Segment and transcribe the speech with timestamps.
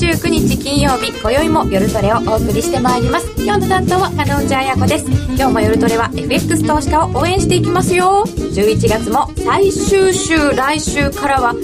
[0.00, 3.30] 29日金曜日今宵も夜トレをお送りしてまいります。
[3.36, 5.04] 今日の担当は加納内彩子です。
[5.36, 8.24] 今日も夜トレは FX 投資家を応援していきますよ。
[8.26, 11.54] 11月も最終週来週からは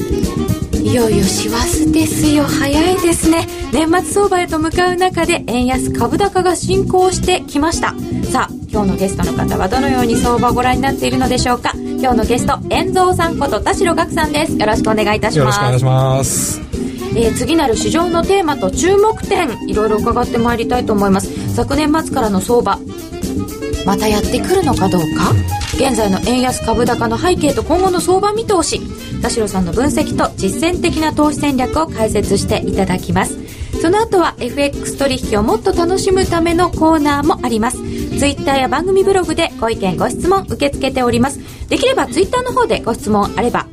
[0.75, 2.45] いよいよ師走ですよ。
[2.45, 3.49] 早いですね。
[3.73, 7.95] 年末相場へと向かう中で円安株高が進行してきました。
[8.31, 11.73] さあ今日のゲストの方はどのように相場をご覧になっているのでしょうか。
[11.75, 14.53] 今日のゲスト遠蔵さんこと田代岳さんです。
[14.59, 15.39] よろしくお願いいたします。
[15.39, 16.66] よろしくお願いします。
[17.17, 21.55] えー、次なる市場のテーマと注目点いろいろ伺ってまいりたいと思います。
[21.55, 22.79] 昨年末からの相場
[23.87, 25.33] またやってくるのかどうか？
[25.75, 28.81] 現在の円安株高の背景と今後の相場見通し
[29.23, 33.37] 田代さんの分析と実践的な投資戦略を解説していただきます。
[33.81, 37.79] その後は FX 取引をもっと楽しむためのコーナーもあります。
[38.19, 41.41] ツイッターや番組ブログでご意見ご質問受け付けております。
[41.69, 43.67] できればツイッターの方でご質問あれば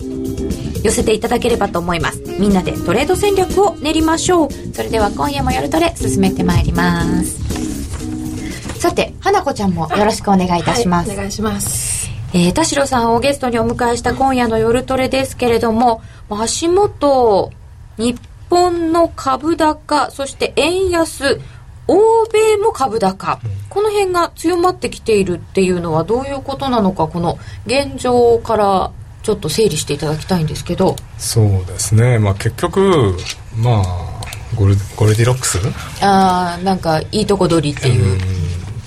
[0.84, 2.22] 寄せていただければと思います。
[2.40, 4.50] みんなでトレード戦略を練りましょう。
[4.74, 8.80] それでは今夜も夜トレ進めてまいります。
[8.80, 12.12] さて花子ちゃんもよろしくお願いいたします、はい、お願いします。
[12.34, 17.52] えー、田代さんをゲストにお迎えした今夜の夜トレですけれども足元
[17.98, 21.40] 日本の株高そして円安
[21.88, 23.40] 欧米も株高、
[23.70, 28.92] この辺が強まってきているっていうのはどういうことなのかこの現状から
[29.24, 30.96] ちょっと整理していただきたいんですけど。
[31.18, 33.18] そうですね、まあ、結局
[33.58, 34.22] まあ
[34.56, 35.60] ゴルゴルディロックス？
[36.02, 38.20] ああなんかいいとこ取りっていう、う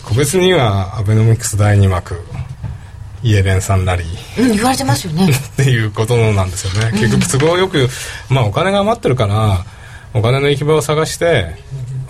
[0.05, 2.23] 個別にはアベノミクス第2幕
[3.23, 4.05] イエレンさんなり、
[4.39, 5.27] うん、言われてますよね。
[5.33, 7.89] っていうことなんですよね、結局都合よく、
[8.29, 9.65] まあ、お金が余ってるから
[10.15, 11.57] お金の行き場を探して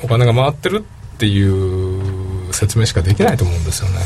[0.03, 0.85] お金が回ってる
[1.15, 4.01] っていう説明しかできないと思うんですよね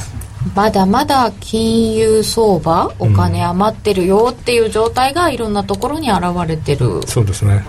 [0.54, 7.64] まだまだ金融相場お金余ってるよっていう状態がいろんなところに現れてる、うん、そうですね、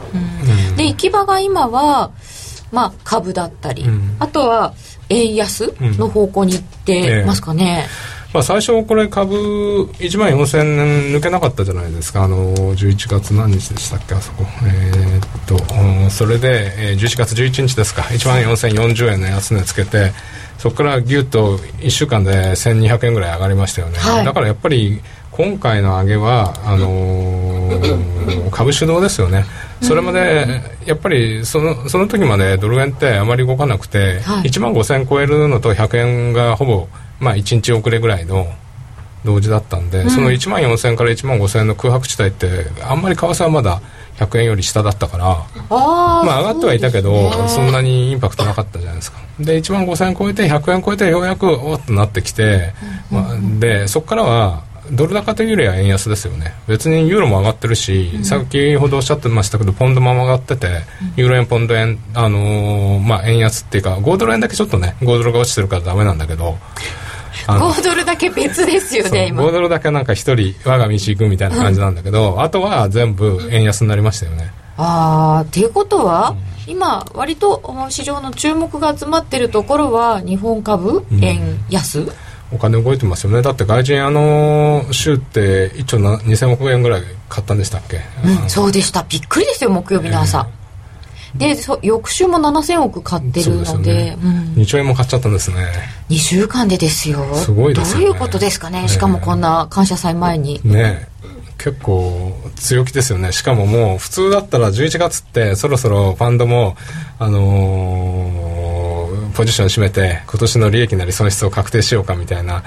[0.70, 2.12] うん、で行き場が今は
[2.72, 4.74] まあ株だったり、うん、あとは
[5.10, 9.36] 円安の方向に行ってますかね、えーまあ、最初これ株
[10.00, 12.24] 1万4000円抜けなかったじゃないですか。
[12.24, 14.46] あの11月何日でしたっけあそこ。
[14.66, 18.04] えー、っとそれで、えー、11月11日ですか。
[18.04, 20.14] 1万4040円の安値つけて
[20.58, 29.46] そこからギュッと1週間で1200円ぐらい上がりましたよね、はい、だからやっぱり今回の上げはあのー、株主導ですよね。
[29.82, 36.88] それまでやっぱりそのその時までドル円ってあまり動かなくて、はい、1万5000円超えるのと100円がほぼ
[37.22, 38.48] まあ、1日遅れぐらいの
[39.24, 43.82] 同時だったんで、うん、その1万4000円から1万5000円の空白地帯ってあんまり為替はまだ
[44.18, 49.20] 100円より下だったからあ、まあ、上がってはいたけどそ、ね,、んなにインパクトなかったじゃないですか。
[49.40, 52.74] で1万5000円超えて100円超えてようやくおっとなってきて、
[53.12, 56.54] うん、まあ、でそこからはドル高というよりは円安ですよね。
[56.68, 60.82] 別にユーロも上がってるし、うん、先ほどおっしゃってましたけどポンドも上がってて、
[61.16, 66.58] ユーロ円ポンド円、あのー、まあ、円安っていうか5ドル円だけちょっとね5ドルが落ちてるからダメなんだけど
[67.60, 69.44] 5ドルだけ別ですよね今。
[69.44, 74.52] 5ドルだけなんか一人我が道行くみたいな感じなんだけど、うん、あとは全部円安になりましたよね。
[74.78, 76.36] ああっていうことは、
[76.68, 82.12] うん、今割と市場の注目が集まってるところは日本株、円安？
[82.54, 83.42] お金動いてますよね。
[83.42, 89.06] だって外人あの週って1兆2000億円ぐらい買ったんでしたっけ、うん、そうでした。
[89.08, 90.61] びっくりですよ木曜日の朝、えー
[91.36, 95.58] で翌週も7000億買ってるのでで、ね、うん、2兆円も買っちゃったんですね。
[96.10, 97.24] 2週間でですよ。
[97.36, 98.88] すごいですよ、ね、どういうことですかね？
[98.88, 100.60] しかもこんな感謝祭前に。
[100.64, 101.10] ね
[101.58, 103.32] 結構強気ですよね。
[103.32, 106.76] しかももう普通だったら11月ってそろそろファンドも
[107.20, 112.64] あのー、ポジション占めて今年の利益なり損失を確定しようかみたいな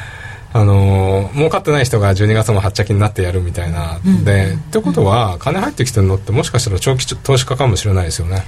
[0.56, 8.44] あのー、儲かってない人が12月も発着になってやるみたいな、うん、で、ってことは金入ってきてるのってもしかしたら長期投資家かもしれないですよね。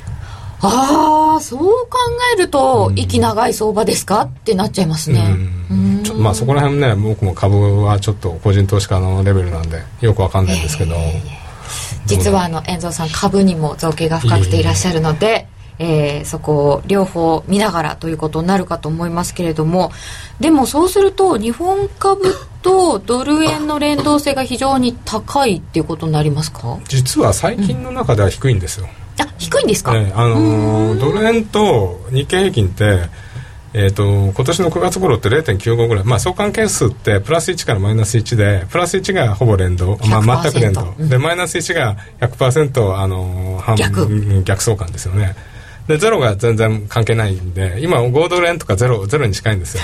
[0.60, 1.98] ああそう考
[2.34, 4.22] えると、うん、息長い相場ですか？
[4.22, 5.36] ってなっちゃいますね、
[5.70, 15.55] うん、ちょまあそこら辺ね僕も株はちょっと個人投資家のレベルなんでよくわかんないんですけど、えー、実はあの遠藤さん株にも造形が深くていらっしゃるので、えー、
[16.24, 19.92] そこを両方見ながらということになるかと思いますけれども
[20.40, 26.78] でもそうすると日本株とドル円の連動性が非常に高いっていうことになりますか？
[26.88, 33.08] 実は最近の中では低いんですよ、うん、あ低いんですか、ね、あのドル円と日経平均って
[33.78, 44.42] えーと、今年の9月頃って0.95ぐらい、まあ、相関係数ってプラス1からマイナス1でプラス1がほぼ連動、まあ、全く連動、うん、でマイナス1が100%あの逆。
[44.44, 45.36] 逆相関ですよね
[45.86, 49.82] でゼロが全然関係ないんで今5ドル円とかゼロゼロに近いんですよ。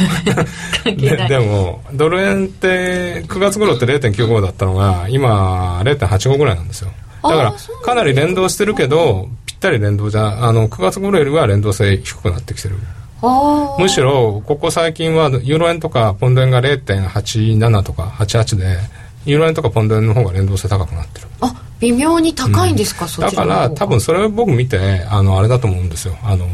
[0.85, 6.91] ででもドル円って9月頃って0.95だったのが今0.85ぐらいなんですよ。
[7.23, 7.55] だから
[7.85, 12.75] かなり連動してるけどぴっったり連動じゃあの9月頃よりは連動性低くなってきてる。
[13.79, 18.77] むしろここ最近はユーロ円とかポンド円が0.87とか88で
[19.25, 21.29] ユーロ円とかポンド円の方が連動性高くなってる。
[21.41, 26.17] あ微妙に高いんですか、うん、そだから多分それを僕見てあのあれだと思うんですよ。
[26.23, 26.47] あの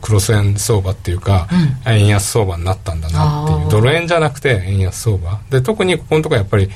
[0.00, 1.48] クロス円相場っていうか、
[1.86, 3.70] うん、円安相場になったんだなっていう。
[3.70, 5.38] ドル円じゃなくて円安相場。
[5.50, 6.70] で特にここのところやっぱり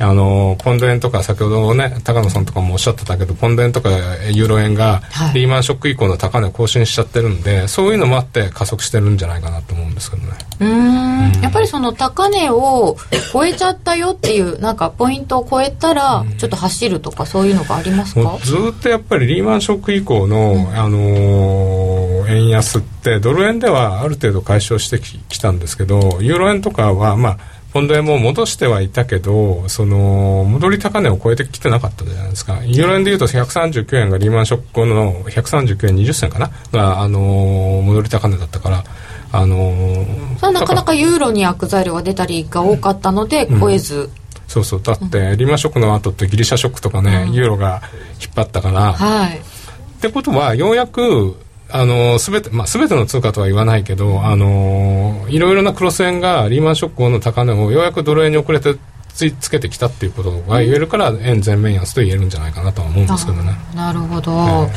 [0.00, 3.90] あのポンド円とか先ほどね高野さんとかもおっしゃってたけどポンド円とか
[4.30, 5.02] ユーロ円が
[5.34, 10.32] リーマンショック以降の高値を更新しちゃってるんで、はい、そういうのもあって加速してるんじゃないかなと思うんですけどね。
[10.60, 11.42] うん。
[11.42, 12.96] やっぱりその高値を
[13.32, 18.38] 超えちゃったよっていうなんかポイントを超えたらちょっと走るとかそういうのがありますか？
[18.42, 27.38] ずっとやっぱりリーマンショック以降の、うん、あのー、円安ってドル円ではある程度解消してきたんですけどユーロ円とかはまあ
[27.74, 32.62] ポンド円も戻してはいたけどその戻り高値を超えてきてなかったじゃないですか。
[32.64, 36.50] ユーロ円でいうと139円がリーマンショック後の139円20銭かな？
[36.70, 38.84] が、あのー、戻り高値だったから
[39.32, 44.08] あのー、なかなかユーロに悪材料が出たりが多かったので、超えず、
[44.46, 44.82] そうそう。
[44.82, 47.82] だって、リーマンショックの後ってギリシャショックとかね、うん、ユーロが
[48.22, 49.40] 引っ張ったから、はい、っ
[50.00, 51.36] てことはようやく
[51.76, 58.76] あのすべて、まあ、全ての通貨とは言わないけど、あのいろいろなクロス円がリーマンショック後の高値をようやくドル円に遅れて
[59.12, 63.56] つつけてきたっていうことが言えるから、円全面安と言えるんじゃないかなとは思うんですけどね。
[63.74, 64.68] なるほど、えー、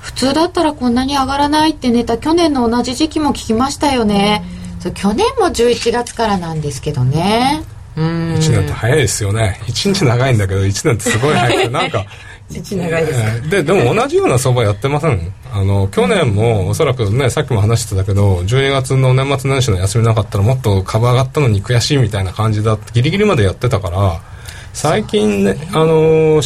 [0.00, 4.42] 普通だったらこんなに上がらないってネタ去年の同じ時期も聞きましたよね、
[4.82, 7.62] うん、去年も11月からなんですけどね。
[7.94, 9.60] 1年って早いですよね。
[9.64, 11.70] 1日長いんだけど1年ってすごい早い。
[11.70, 12.06] なんか
[12.52, 15.32] 長いです、ででも同じような相場やってません？
[15.52, 24.20] あの去年もおそらくねさっきも話してたけど12月の年末年始の休みなかったらもっと株上がったのに悔しいみたいな感じだギリギリまでやってたから
[24.72, 26.40] 最近ねあの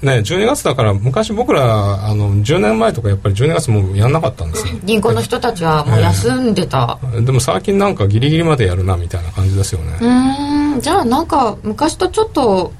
[0.00, 4.78] ね、12月だから昔僕らあの10年前とかやっぱり12月もやんなかったんですよ。
[4.84, 9.98] 銀行の人たちはもう休んでた、えー、でも最近なんかギリギリまでやるなみたいな感じですよね。
[10.00, 10.80] うん。
[10.80, 12.72] じゃあなんか昔とちょっと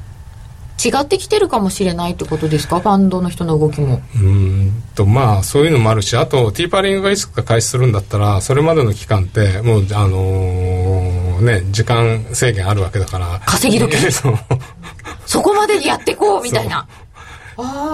[0.82, 2.80] 違ってきてるかもしれないってことですか？
[2.80, 4.00] ファンドの人の動きも。
[4.14, 13.40] うんとまあそういうのもあるしあとティーパーリングがいつか開始するんだったらそれまでの期間ってもうあのー、ね時間制限あるわけだから。
[13.46, 13.96] 稼ぎ時。
[15.26, 16.86] そこまでにやってこうみたいな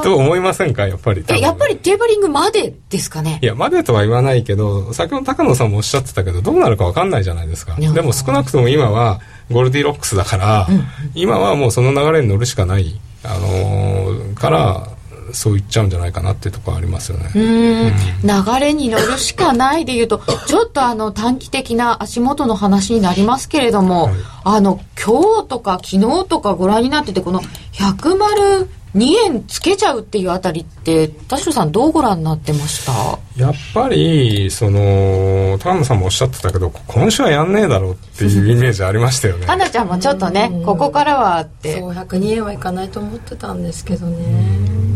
[0.03, 3.39] と思いませんかやっぱりえやっぱりテーパリングまでですかね？
[3.43, 7.77] いやまでとは言わないけど先ほど高野さんもおっしゃってたけどどうなるか分かんないじゃないですか。
[7.77, 9.21] でも少なくとも今は
[9.51, 10.85] ゴールディロックスだから、うん、
[11.15, 14.89] 今はもうその流れに乗るしかない、あのー、から、
[15.33, 17.31] そう言っちゃうんじゃないかなっていうところありますよね。
[17.35, 24.15] うん、流れに乗るしかないでいうと、 ちょっとあの短期的な足元の話になりますけれども、はい、
[24.45, 27.41] あの今日とか昨日とかご覧になっててこの
[27.73, 32.93] 100丸2円つけちゃうっていうあたりって田代さんどうご覧になってました？
[33.37, 39.47] やっぱりその田野さんもおっしゃってたけど今週はやんねえだろうっていうイメージありましたよね。
[39.47, 41.81] 花ちゃんもちょっとね、うん、ここからはって。
[41.81, 44.25] そう102円はいかないと思ってたんですけどね。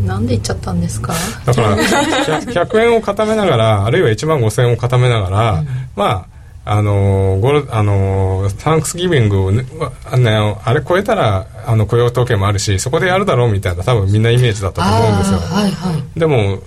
[0.06, 1.12] なんでいっちゃったんですか？
[1.44, 1.76] だから
[2.42, 6.38] 100, 円を固めながらあるいは1万5000円を固めながら、うん、まあ
[6.70, 9.64] あのゴルあのサンクスギビングをね、
[10.04, 16.58] ああれ超えたらあの雇用統計もあるしそこでやるだろうみたいな多分みんなイメージだったと思うんですよ、はいはい、でも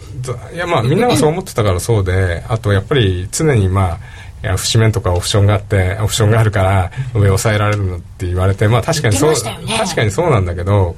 [0.54, 4.00] いやまあみんながそう思ってたからそうであとやっぱり常にまあ
[4.44, 9.38] いや節目とかオプションがあってオプションがあるから上抑えられるのって言われてまあ確かにそう、ね、
[9.78, 10.96] 確かにそうなんだけど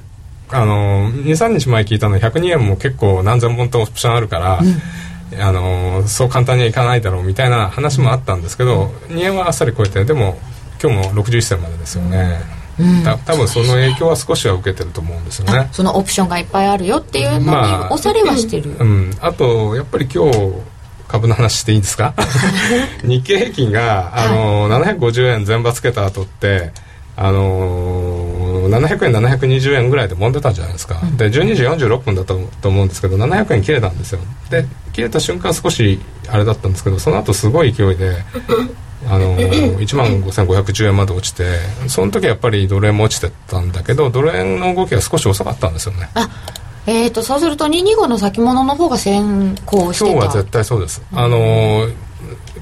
[0.48, 4.76] あの23日前聞いたの102円も結構何千本とオプションあるから、うん
[5.40, 10.38] あのそう簡単にはいかないだろうみたいな話もあったんですけど、2円はあっさり超えてでも
[10.82, 12.40] 今日も61銭までですよね。
[12.78, 15.68] うん、た多分その影響は少しは受けてると思うんですよね。
[15.72, 17.46] そのオプションがいっぱいあるよっていうのに
[17.90, 20.52] 押されはしてる、まあ、うん、あとやっぱり今日
[21.06, 22.14] 株の話していいですか？
[23.04, 26.72] 日経平均があの、はい、750円全場つけた後って
[27.16, 27.93] あのー、
[28.80, 34.20] 700円720円ぐらいで揉んでたじゃないですか、うん、で12時46分だったと思うんですけど700円切れたんですよ。
[34.50, 38.16] で切れた瞬間少しあれだったんですけどその後すごい勢いで
[39.06, 41.44] あのー、1万5510円まで落ちて
[41.88, 46.08] その時はやっぱりドル円も落ちてたんだけどドル円の動きが少し遅かったんですよね。
[46.14, 46.28] あ
[46.86, 50.10] えーと、そうすると225の先物の方が先行してた。
[50.10, 51.94] 今日は絶対そうです、あのー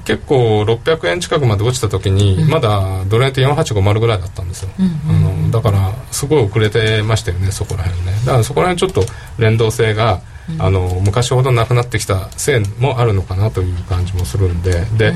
[0.05, 8.11] 結構600円近くまで落ちた時に、まだドル円って4850ぐらいだったんですよ、あのだからすごい遅れてましたよねそこら辺ね。
[8.25, 10.19] だからそこら辺ちょっと連動性が
[10.59, 14.83] あの昔ほどなくなってきたせいもあるのかなという感じもするんで。
[14.97, 15.13] で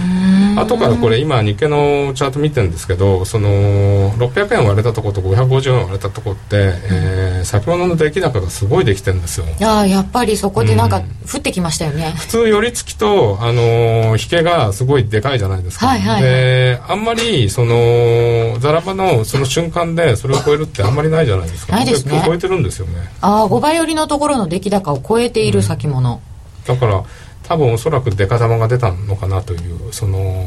[0.57, 9.45] 後からこれ今日経のチャート見てるんですけどその600円割れたとこと550円割れたとこって、えー、先物の出来高がすごいできてるんですよ。
[9.45, 21.75] いややっぱりそこでなんか降ってきましたよね、普通寄り付きと、あの引けがすごいでかいじゃないですか、はいはいはい、であんまりそのザラバのその瞬間でそれを超えるってあんまりないじゃないですか。
[21.75, 22.21] ないですね。
[22.25, 22.93] 超えてるんですよね。
[23.21, 26.21] ああ5倍寄りのところの出来高を超えている先物、
[26.67, 27.03] うん、だから
[27.43, 30.45] 多分おそらく出方が出たのかなというその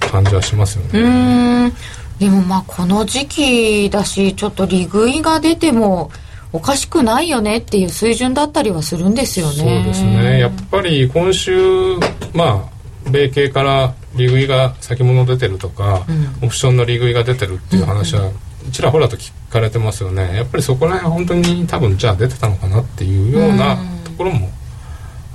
[0.00, 1.00] 感じはしますよね。
[1.00, 1.72] うん。
[2.18, 6.10] でもまあこの時期だしちょっと利食いが出ても
[6.52, 9.54] おかしくないよねっていう水準だったりはするんですよね。
[9.54, 10.40] そうですね。
[10.40, 11.96] やっぱり今週
[12.34, 18.30] まあ米系から利食いが先物出てるとか、うん、オプションの利食いが出てるっていう話は
[18.70, 20.36] ちらほらと聞かれてますよね。
[20.36, 24.50] やっぱりそこら辺は本当に多分じゃあ出てたのかなっていうようなところも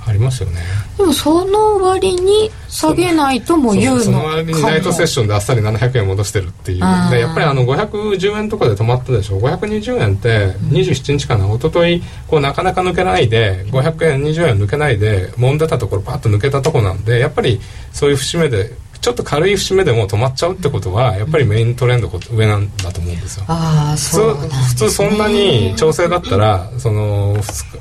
[0.06, 0.62] ありますよね。
[0.96, 6.78] でもその割に下げないとも言うのその割にナイトセッションであっさり700円戻してるっていう。
[7.10, 9.38] でやっぱりあの510円とかで止まったでしょ。
[9.38, 17.60] 520円って27日かな一昨日こうなかなか抜けないで500円20円抜けないで揉んでたところパッと抜けたとこなんでやっぱり
[17.92, 23.44] そういう節目でちょっと軽い節目でも止まっちゃうってことはやっぱりメイントレンド上なんだと思うんですよ。
[23.48, 27.36] あそう、ね、普通そんなに調整だったらその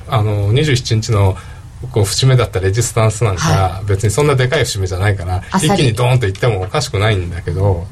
[0.08, 1.36] あの27日の
[1.92, 7.86] こう節目だったレジスタンスなんか、別にそんなでかい節目じゃないから一気にドーンといってもおかしくないんだけど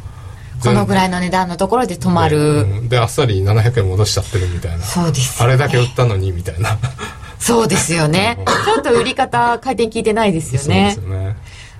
[0.63, 2.81] このぐらいの値段のところで止まる。
[2.83, 4.83] で,、であっさり700円戻しちゃってるみたいな。
[4.83, 6.77] そうです、ね、あれだけ売ったのにみたいな。
[7.39, 8.39] そうですよね。
[8.65, 10.95] ちょっと売り方回転聞いてないですよね。
[10.95, 11.35] そうですよね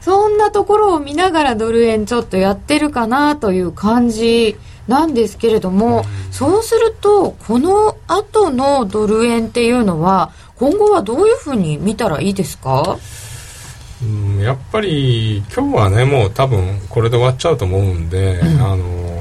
[0.06, 4.56] そんなところを見ながらドル円ちょっとやってるかなという感じ
[4.88, 13.00] なんですけれども、うん、そうするとこの後のドル円っていうのは今後はどういうふうに見たらいいですか？
[14.04, 19.15] うんやっぱり今日はねもう多分これで終わっちゃうと思うんで、うん、あの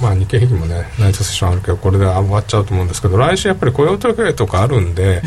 [0.00, 5.22] まあ、日経平均もねナイトセッションあるけどこれで終わっちゃうと思うんですけど来週やっぱり雇用統計とかあるんで、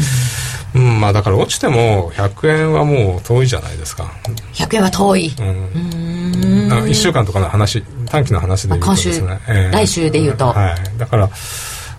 [0.76, 4.12] うん、まあだから落ちても100円はもう遠いじゃないですか。
[4.54, 5.32] 100円は遠い。
[5.40, 6.70] うん。
[6.86, 11.30] 1週間とかの話短期の話で言うとですね、えー、来週で言うと、はい、だから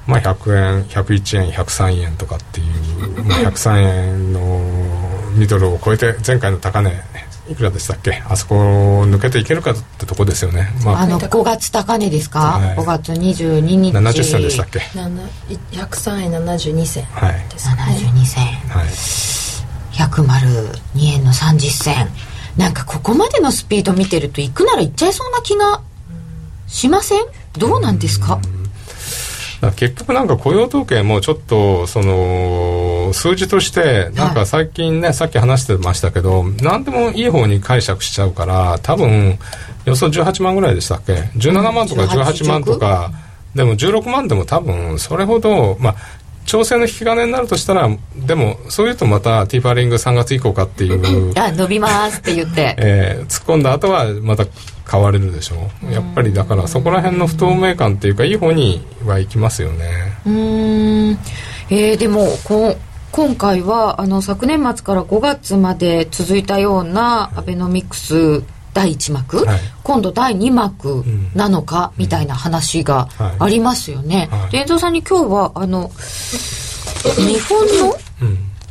[0.07, 4.61] まあ、100円101円103円とかっていう、まあ、103円の
[5.37, 6.91] ミドルを超えて前回の高値
[7.51, 8.23] いくらでしたっけ？
[8.29, 13.93] あそこを抜けていけるかってとこですよね、まあ、あの5月高値ですか、はい、5月22日。
[13.93, 17.05] 70銭でしたっけ？103円72銭。
[17.05, 17.35] はい。
[17.51, 18.45] 72銭。
[18.45, 18.87] はい。
[19.93, 22.09] 102円の30銭。
[22.57, 25.83] なんかここまでのスピード見てると行くなら行っちゃいそうな気が
[26.69, 27.25] しません？
[27.59, 28.41] どうなんですか、
[29.63, 29.71] うん。
[29.73, 32.13] 結局なんか雇用統計もちょっとその
[33.13, 39.39] 数字としてなんか最近ね、はい、さっき話してましたけど何でもいい方に解釈しちゃうから多分
[39.85, 43.11] 予想18万ぐらいでしたっけ？17万とか18万とか
[43.55, 45.97] でも16万でも多分それほどまあ
[46.45, 54.45] 調整の引き金になるとしたらでもそういうとまたティーパーリング3月以降かっていうあ伸びますって言って、 えー、突っ込んだ後はまた
[54.91, 55.93] 変われるでしょう。
[55.93, 59.87] やっぱりだからそこら辺の不透明感っていうかいい方にはいきますよね。
[60.27, 61.19] うん。
[61.71, 62.77] えー、でもこ
[63.13, 68.43] 今回はあの昨年末から5月まで続いたようなアベノミクス
[68.73, 71.05] 第1幕、はい、今度第2幕
[71.35, 74.29] なのか、みたいな話がありますよね。
[74.31, 75.91] はい、遠藤さんに今日はあの
[77.19, 77.97] 日本の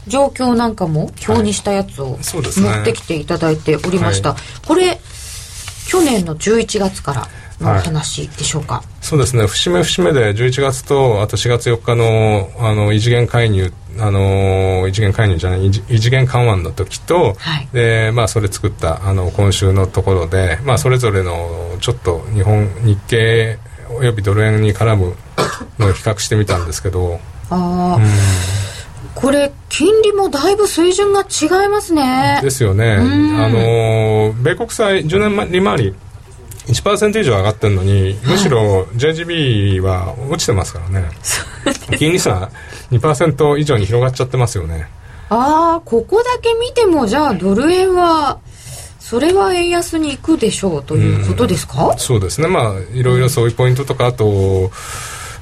[0.08, 4.36] 状況なんかも表にしたやつを持ってきていただいておりました。
[4.68, 5.00] これ
[5.88, 7.28] 去年の11月から
[7.62, 9.46] の話でしょうか、はい、そうですね。
[9.46, 23.58] 節目節目で11月とあと4月4日のあの異次元介入あの異次元介入じゃない異次元緩和の時と、はい、でまあ、それ作ったあの今週のところで、まあ、それぞれのちょっと日本日経
[23.90, 25.16] およびドル円に絡む
[25.78, 28.04] のを比較してみたんですけどああ、うん。
[29.14, 32.40] これ金利もだいぶ水準が違いますね。
[32.42, 32.96] ですよね。
[32.96, 35.96] あの米国債10年利回り
[36.68, 41.10] 1%以上上がってるのに、むしろ JGB は落ちてますからね、
[41.98, 42.50] 金利差
[42.92, 44.88] 2%以上に広がっちゃってますよね。
[45.30, 48.40] ああここだけ見てもじゃあドル円は
[49.00, 52.48] それは円安に行くでしょうということですか、うん、そうですね。
[52.48, 54.72] まあいろいろそういうポイントとかあと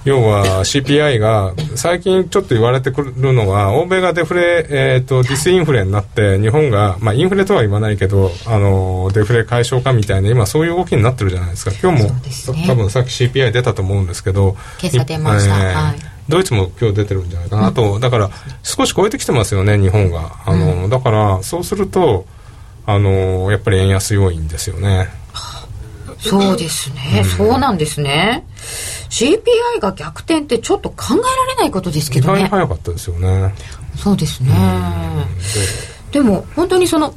[0.06, 11.72] 要は CPI が最近ちょっと言われてくるのは欧米がデフレ、えーと、ディスインフレになって日本が、まあ、インフレとは言わないけどあのデフレ解消かみたいな今そういう動きになってるじゃないですか。
[11.82, 15.96] 今日も、ね、多分さっき CPI 出たと思うんですけど今朝出ました、えーはい、
[16.30, 18.30] ドイツも今日出てるんじゃないかな、あとだから
[18.64, 20.32] 少し超えてきてますよね日本が。
[20.46, 22.26] あの、うん、だからそうすると
[22.86, 25.10] あのやっぱり円安要因ですよね。
[26.20, 28.46] そうですね、うん、そうなんですね
[29.10, 32.48] CPI が逆転ってちょっと考えられないことですけどね。
[32.48, 33.54] 早かったですよね。
[33.96, 34.50] そうですね。
[36.12, 37.14] でも本当にその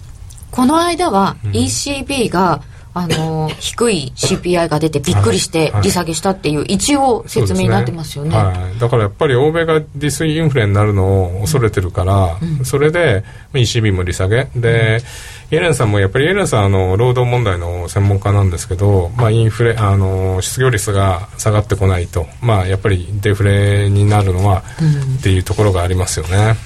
[0.51, 2.63] この間は ECB が、
[2.95, 8.37] あの低い CPI が出てびっくりして利下げしたっていう一応説明になってますよね。
[8.37, 14.45] はいはい、だからやっぱり欧米がディスインフレになるのを恐れてるから、うん、それで ECB も利下げ。
[14.55, 15.01] で、
[15.53, 26.57] イエレンさんもやっぱりイエレンさんあの労働問題の専門家なんですけど、まあ、インフレあの失業率が下がってこないと、まあ、やっぱりデフレになるのは、うん、っていうところがありますよね。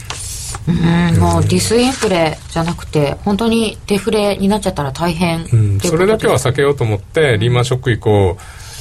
[0.69, 8.39] うん、もうディスインフレじゃなくて本当にデフレになっちゃったら大変、うん、それだけは避けようと思ってリーマンショック以降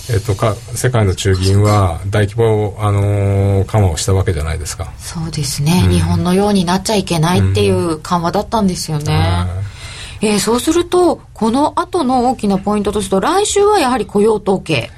[0.07, 4.93] えっと、か世界の中銀は大規模、あのー、緩和をしたわけじゃないですか。
[4.99, 9.74] そうですね、うん、日本のようになっちゃいけないっていう緩和だったんですよね、うん、
[10.21, 14.91] えー、そうするとこの後の大きなポイントとすると来週はやはり雇用統計。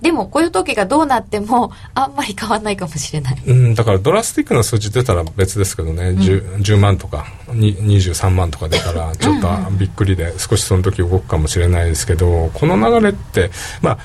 [0.00, 13.50] でも雇用統計がどうなってもあんまり変わらないかもしれない、うん、だからドラスティックな数字出たら別ですけどね、うん、10, 10, 万とか23万とか出たら ちょっとびっくりで少しその時動くかもしれないですけどこの流れって
[13.82, 13.98] まあ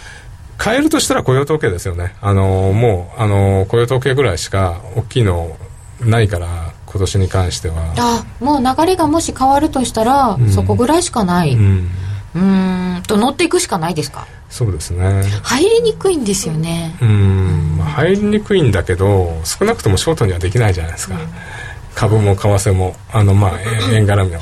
[0.63, 2.15] 変えるとしたら雇用統計ですよね。
[2.22, 5.57] あのもうあの雇用統計ぐらいしか大きいの
[6.00, 7.93] ないから今年に関しては。
[7.97, 11.55] あもう流れがもし変わるとしたら、うん、そこぐらいしかない。
[11.55, 11.89] うん。
[13.07, 14.27] と乗っていくしかないですか？
[14.50, 15.23] そうですね。
[15.41, 16.95] 入りにくいんですよね。
[17.01, 21.21] うん、まあ、入りにくいんだけど少なくともショートにはできないじゃないですか、うん、
[21.95, 23.59] 株も為替もあのまあ
[23.91, 24.39] 円絡みの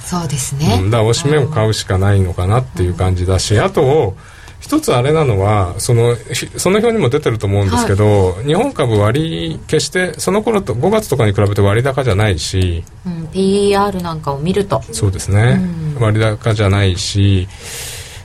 [0.00, 4.16] そうですね、うん、だからおしめを買うしかないのかなっていう感じだし、あと
[4.64, 6.16] 一つあれなのはその
[6.56, 14.80] その表にも出てると思うんですけど、はい、日本株割決してその頃と5月とかに比べて割高じゃないし、うん、PER なんかを見ると。
[14.90, 15.60] そうですね、
[15.96, 17.46] うん、割高じゃないし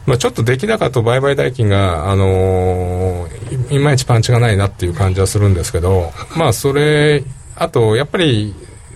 [0.05, 7.23] まあ、ちょっと出来高と売買代金が、あのー、いまいちパンチがないなっていう感じはするんですけど、まあ、それ、
[7.55, 8.55] あと、やっぱり、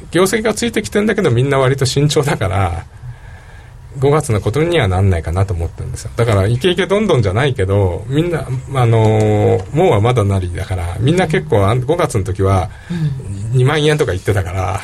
[0.09, 2.85] 業績がついてきてんだけど、みんな割と慎重だから、
[3.99, 6.11] 5月のことにはなんないかなと思ってるんですよ。
[6.15, 12.69] だからイケイケどんどんじゃないけどみんなあのー、もうはまだなりだからみんな結構5月の時は
[13.53, 14.79] 2万円とか言ってたから、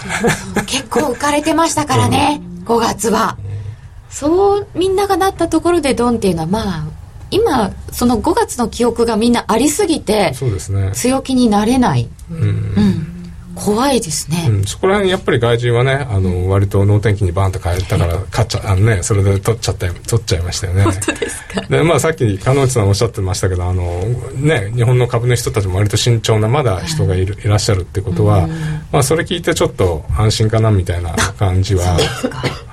[0.57, 3.37] うん、結構浮かれてましたからね、うん、5月は、
[4.09, 6.87] そうみんながなったところでドンっていうのはまあ
[7.31, 10.91] 今その5月の記憶がみんなありすぎてそうですね。
[10.93, 12.98] 強気になれない、うん、うん
[13.59, 20.83] 怖いですね、うん、そこら辺やっぱり外人はねあの割と能天気にバーンと変えたから買っちゃあのねそれで取っちゃった取っちゃいましたよね。
[20.83, 21.61] 本当ですか？
[21.61, 24.01] でまあさっき鹿内さんおっしゃってましたけどあの
[24.35, 28.47] ね日本の株の人たちも割と慎重なまだ人がいる、はい、いらっしゃるってことは、
[28.91, 31.97] まあそれ聞いてちょっと安心かなみたいな感じは。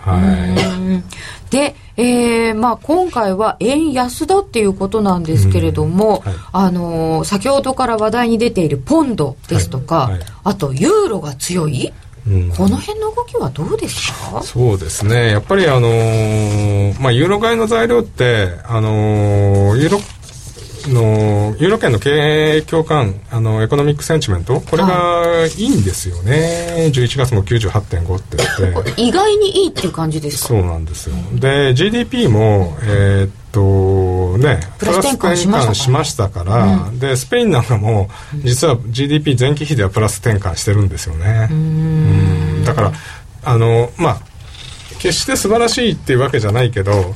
[0.02, 1.02] は
[1.50, 1.50] い。
[1.50, 11.92] で、えーまあ、今回は円安だっていうことなんですけれども、はい、あのー、先ほどから話題に出ているポンドですとか、はいはい、あとユーロが強い、
[12.28, 14.42] うん、この辺の動きはどうですか？
[14.42, 15.30] そうですね。
[15.30, 19.98] やっぱりあのー、まあ、ユーロ買いの材料ってあのー、ユーロ
[20.92, 22.10] のユーロ圏の経
[22.58, 29.02] 営共感あのエコノミックセンチメントこれがいいんですよね、はい、11月も98.5って言って。
[29.02, 30.48] 意外にいいっていう感じですか？
[30.48, 31.16] そうなんですよ。
[31.34, 36.44] で GDP もえー、っとねプラス転換しましたか？
[36.44, 38.08] ら、うん、でスペインなんかも
[38.44, 41.48] 実は GDP 前期比ではプラス転換してるんですよね。
[41.50, 42.64] うん。
[42.64, 42.92] だから
[43.44, 44.20] あのまあ
[44.98, 47.14] 決して素晴らしいっていうわけじゃないけど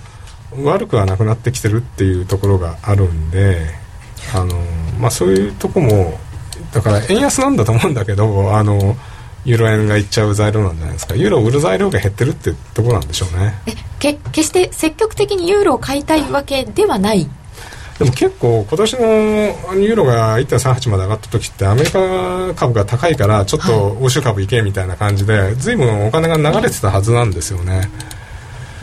[0.64, 3.66] 悪くはなくなってきてるっていうところがあるんで
[4.34, 4.56] あの、
[4.98, 6.18] まあ、そういうとこも
[6.72, 8.96] だから円安なんだと思うんだけどあの
[9.44, 11.14] ユーロ円がいっちゃう材料なんじゃないですか。
[11.14, 13.54] ユーロを売る材料が減ってるってとこなんでしょうね。
[13.66, 17.26] えけ決して積極的にユーロを買いたいわけではない？
[17.98, 19.00] でも結構今年の
[19.78, 27.90] ユーロが1.38まで上がった時ってアメリカ株が高いからちょっと欧州株行けみたいな感じで随分お金が流れてたはずなんですよね、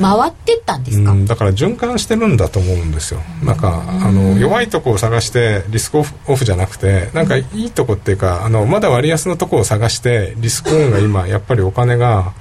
[0.02, 3.22] 回ってったんですか、だから循環してるんだと思うんですよ。
[3.44, 12.34] なんかあの弱いとこを探してリスクオフオフじゃなくてなんかいいとこっていうかあのまだ割安のとこを探してリスクオンが今やっぱりお金が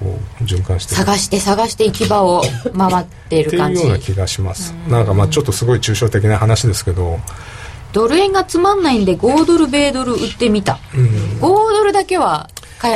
[0.00, 2.42] こう循環して探して探して行き場を
[2.76, 3.80] 回ってる感じ。
[3.80, 4.74] っていうような気がします。
[4.88, 7.18] なんかまあちょっとすごい抽象的な話ですけど。
[7.92, 12.48] ドル円がつまんないんで5ドル米ドル売ってみた、5ドルだけは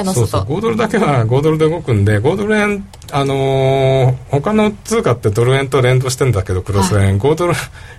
[0.03, 0.40] のそうそう。
[0.42, 7.53] 外5ドルだけは5ドルで動くんで5ドル円あのー他の通貨ってドル円と連動してんだけどクロス円、5ドル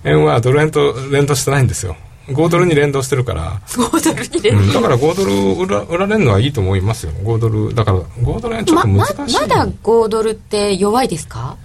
[0.03, 1.95] 円はドル円と連動してないんですよ。
[2.27, 4.73] 5ドルに連動してるから、5ドルに連うん。
[4.73, 7.11] だから5ドル売ら売られるのはいいと思いますよ。
[7.23, 11.55] 5ドルだから5ドル円ちょっとま難しい、ままだ5ドルって弱いですか？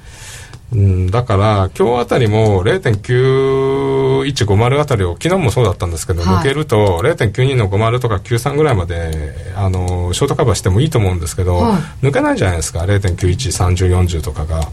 [0.72, 6.36] うん、だから今日あたりも0.9150あたりを昨日もそうだったんですけど、はい。
[6.36, 12.06] 抜けると0.92の50とか93ぐらいまであのショートカバーしてもいいと思うんですけど、はい。
[12.06, 14.68] 抜けないじゃないですか0.913040とかが。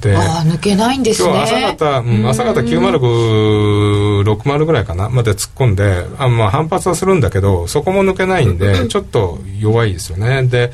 [0.00, 5.10] でああ抜けないんです今ね日朝方、うん、朝方90560ぐらいかな。
[5.10, 10.44] まで突っ込んであ、まあ、反発はするんだけどそこも抜けないんで ちょっと弱いですよね。
[10.44, 10.72] で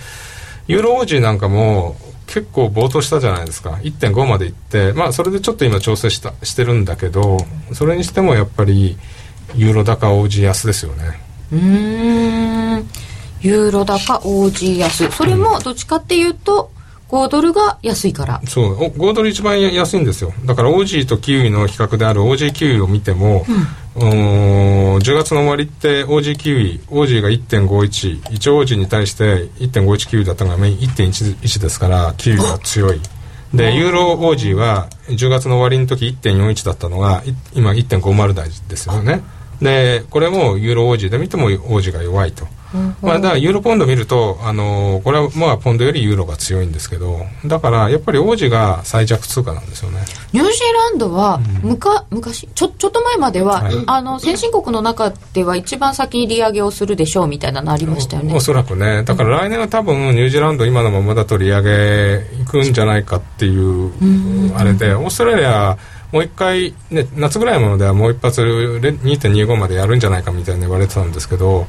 [0.68, 1.96] ユーロオージーなんかも
[2.32, 3.72] 結構暴騰したじゃないですか。
[3.82, 4.94] 1.5までいって。
[4.94, 7.36] まあそれでちょっと今調整したしてるんだけど
[7.74, 8.96] それにしてもやっぱり
[9.54, 11.20] ユーロ高オージー安ですよね。
[11.52, 12.88] うーん。
[13.42, 15.10] ユーロ高 オージー安。
[15.10, 16.70] それもどっちかっていうと
[17.10, 18.40] 豪ドルが安いから。
[18.48, 18.84] そう。
[18.84, 20.32] 豪ドル一番安いんですよ。
[20.46, 28.48] だからオージーとキウイの比較であるオージーキウイを見ても、うーん、10月の終わりってオージーキウイオージーが1.51一。
[28.48, 33.00] 応オージーに対して1.51キウイだったのがメイン1.11ですからキウイが強い。
[33.52, 39.22] でユーロオージーは10月の終わりの時1.41だったのがい今1.50台ですよね。
[39.60, 42.46] でこれもユーロオージーで見てもオージーが弱いと、
[43.02, 50.00] まあ、だからユーロポンド見ると、あのーこれはまあポンドよりユーロが強いんですけどだからやっぱりオージーが最弱通貨なんですよね。
[50.32, 53.74] ニュージーランドはむか、昔ちょちょっと前までは、はい。
[53.86, 58.34] あの先進国の中では一番先に利上げをするでしょうみたいなのありましたよね。
[58.34, 59.02] おそらくね。
[59.04, 63.92] だから来年は多分ニュージーランド今のままだと利上げいくんじゃないかっていう
[64.56, 65.76] あれでオーストラリア
[66.12, 71.66] もう一回、ね、夏ぐらいまではもう一発レ2.25までやるんじゃないかみたいに言われてたんですけど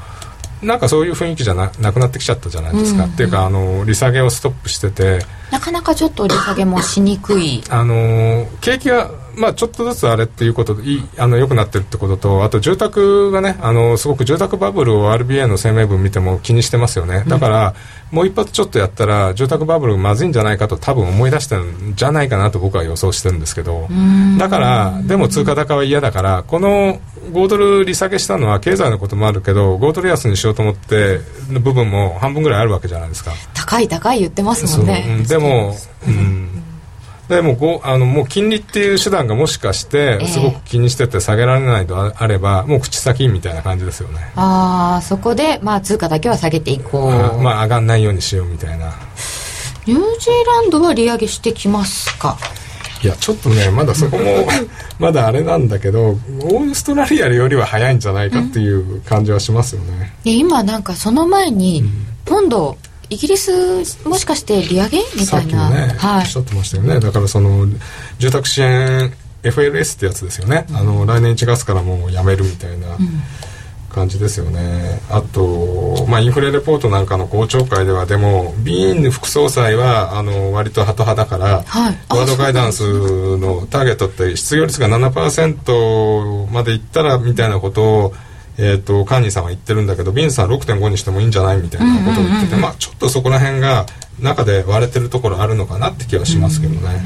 [0.63, 5.25] なんかそういう雰囲気じゃななくなってきちゃったじゃないですか、っていうかあの利下げをストップしてて。
[5.51, 7.63] なかなかちょっと利下げもしにくい。
[7.69, 17.23] あのー景気が、まあ、ちょっとずつあれっていうことでいいあの良くなってるってこととあと住宅がねあのすごく住宅バブルを RBA の声明文見ても気にしてますよね。
[17.27, 17.73] だから、
[18.11, 23.87] もう一発ちょっとやったら住宅バブルまずいんじゃないかと多分思い出してるんじゃないかなと僕は予想してるんですけど。
[24.37, 33.31] だからでも通貨高は嫌だからこの5ドル利下げしたのは経済のこともあるけど5ドル安にしようと思っての部分も半分ぐらいあるわけじゃないですか。
[33.55, 35.05] 高い高い言ってますもんね。
[35.19, 35.75] うんでも、
[36.07, 36.52] うん、
[37.29, 40.27] でもごあのもう金利っていう手段がもしかしてええ。
[40.27, 48.93] すごく気にしてて下げられないとああればもう口先みたいな感じですよね、ああそこでまあ通貨だけは下げていこう、あまあ上がんないようにしようみたいな。
[49.85, 52.37] ニュージーランドは利上げしてきますか？
[53.03, 54.23] いやちょっとねまだそこも
[54.97, 61.83] まだあれなんだけどオーストラリアよりは早いんじゃないかっていう感じはしますよね、で今なんかその前に、
[62.23, 62.77] ポンド
[63.09, 66.21] イギリスもしかして利上げみさたいな、っきもね、はい。
[66.21, 66.99] おっしゃってましたよね。
[66.99, 67.67] だからその
[68.17, 69.13] 住宅支援
[69.43, 72.97] FLS ってやつですよね、あの来年1月からもうやめるみたいな
[73.89, 81.97] 感じですよね、あと、まあ、インフレレポートなんかの公聴会ではでもビーン副総裁はあの割とハト派だから、はい。
[82.07, 88.13] あワードガイダンスのターゲットって失業率が7%までいったらみたいなことを
[88.57, 93.85] えー、とカーニーさんは言ってるんだけどビンさん6.5にしてもいいんじゃないみたいなことを言ってて、まあ、ちょっとそこら辺が
[94.19, 97.01] 中で割れてるところあるのかなって気はしますけどね。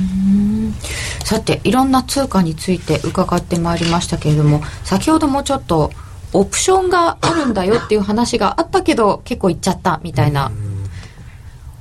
[1.24, 5.92] さていろんな通貨について伺ってまいりましたけれども先ほどもちょっと
[6.32, 10.52] オプションがあるんだよっていう話があったけど結構いっちゃったみたいな。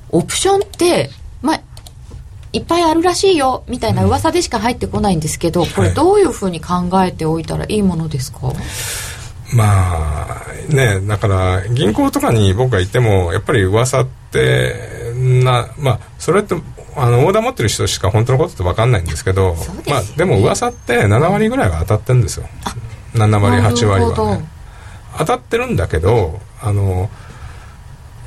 [0.09, 1.09] オプションって
[1.41, 1.61] まあ
[2.53, 8.39] いっぱいあるらしいよみたいな噂でしか入ってこないんですけどこれどういうふうに考えておいたらいいものですか、
[9.53, 14.75] まあねだから銀行とかに僕がいてもやっぱり噂って
[15.15, 16.55] なまあそれって
[16.95, 19.59] あのオーダー持ってる人しか本当のことって分かんないんですけどね。
[19.87, 22.47] まあ、でも噂って7割ぐらいは当たってるんですよ。
[23.13, 24.49] 7割8割はね。
[25.19, 27.09] 当たってるんだけどあの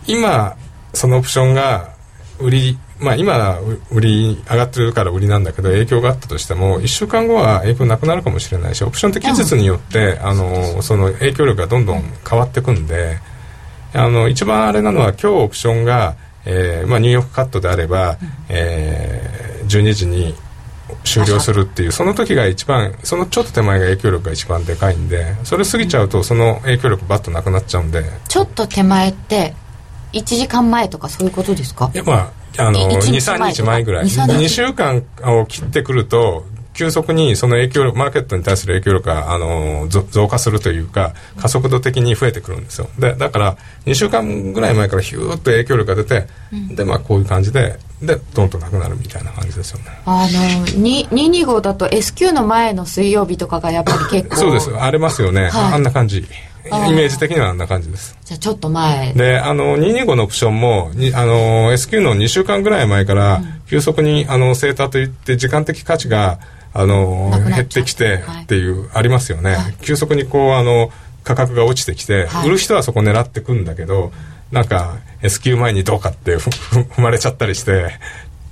[0.07, 0.57] 今
[0.95, 1.95] そのオプションが
[2.39, 3.59] 売りまあ今
[3.91, 13.19] 売り上がってるから売りなんだけど影響があったとしても1週間後は影響なくなるかもしれないしオプションって期日によってあのその影響力がどんどん変わってくんで
[13.95, 20.35] あの一番あれなのは今日オプションが、えーまあ、ニューヨークカットであれば、えー12時に
[21.05, 28.03] 終了するっていうその時が一番そのちょっと手前が影響力が一番でかいんでそれ過ぎちゃうとその影響力バッとなくなっちゃうんで。
[28.27, 29.55] ちょっと手前って
[30.13, 31.89] 1時間前とかそういうことですか？
[31.95, 42.89] いやまああのい一日23日前ぐらい2 3日2週間を切ってくると急速にその影響力マーケットに対する影響力があの増加するというか加速度的に増えてくるんですよ。
[42.99, 49.87] でだから2週間ぐらい前からヒューッと影響力が出て、うん、でまあこういう感じででドンとなくなるみたいな感じですよね。
[50.07, 56.25] あの225だと S q の前の水曜日とかがやっぱり結構そうです荒れますよね、はい、あんな感じ
[56.67, 58.17] イメージ的にはあんな感じです。
[58.25, 59.13] じゃあちょっと前。
[59.15, 66.39] であの225のオプションもあの S q の2週間ぐらい前から急速にあのセーターといって時間的価値が
[66.73, 70.91] あの減ってきてっていう、はい、ありますよね、はい、急速にこうあの
[71.25, 74.13] 価格が落ちてきて、はい、売る人はそこ狙ってくんだけど
[74.53, 77.91] なんか S q 前にどうかって 踏まれちゃったりして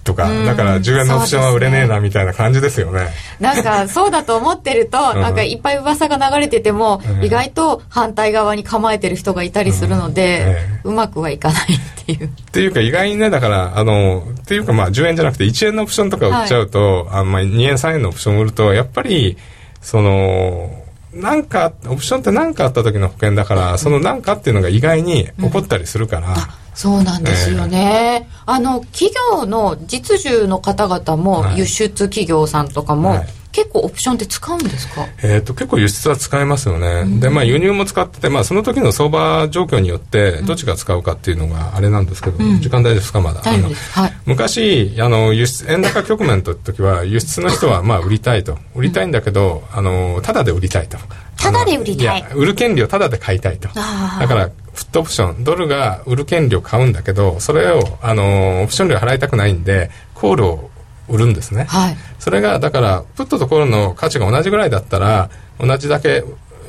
[0.09, 3.09] とか、だから10円のオプションは売れねえなみたいな感じですよね。
[3.39, 12.27] なんかそうだと思ってると、なんかいっぱい噂が流れてても、意外と反対側に構えてる人がいたりするので、うまくはいかないっていう。
[12.27, 19.37] っていうか意外にね、だから、あの、っていうかまあ10円じゃなくて1円のオプションとか売っちゃうと、はい、あまあ2円3円のオプション売ると、やっぱり、
[19.83, 20.71] その、
[21.13, 26.37] なんか、オプションって何かあった時の保険だから、その何かっていうのが意外に起こったりするから、うん
[26.79, 43.21] そうなんですよね、えー、あの企業の実需の方々も、輸出企業さんとかも、はい、結構オプションって使うんですか、えーと、結構輸出は使えますよね、うん、でまあ輸入も使ってて、まあ、その時の相場状況によってどっちが使うかっていうのがあれなんですけど、うん、時間大丈夫ですか？
[43.21, 48.57] まだ、はい、昔あの輸出円高局面の時は輸出の人はまあ売りたいと。
[48.77, 50.97] 売りたいんだけど、あのただで売りたいと。
[51.37, 52.25] ただで売りたい。
[52.35, 53.67] 売る権利をただで買いたいと。
[53.69, 54.53] だからフ
[54.91, 55.45] ットオプション。
[55.45, 60.71] ドルが売る権利を買うんだけどそれをあのオプション料払いたくないんでコールを
[61.09, 66.23] 売るんですね、はい、それがだからプットとコールの価値が同じぐらいだったら同じだけ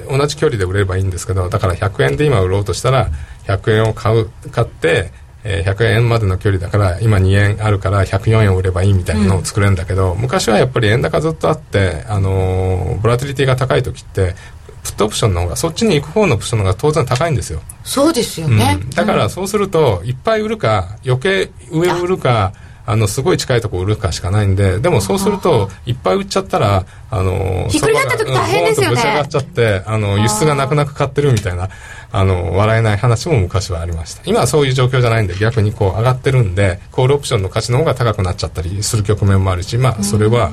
[0.09, 3.09] 同じ距離で売れればいいんですけどだから100円で今売ろうとしたら
[3.45, 5.11] 100円を買う買って
[5.43, 14.58] えー、100円までの距離だから今2円あるから104円を売ればいいみたいなのを作れるんだけど、うん、昔はやっぱり円高ずっとあって、あのー、ボラティリティが高い時ってプ
[14.91, 17.61] ットオプションの方がそっちに行く方のオプションの方が当然高いんですよ。
[17.83, 22.53] そうですよね、うん、だからそうするといっぱい売るか余計上を売るか
[22.89, 28.95] あのすごい近いところ売るかしかないんででもそうするといっぱい売っちゃったらあのひっくり返った時大変ですよね。
[28.95, 31.69] ぶち上がっちゃってあの輸出がなくなく買ってるみたいな
[32.11, 34.23] あの笑えない話も昔はありました。
[34.25, 40.51] 今はそういう状況じゃないんで逆にこう上がってるんでコールオプションの価値の方が高くなっちゃったりする局面もあるしまあそれは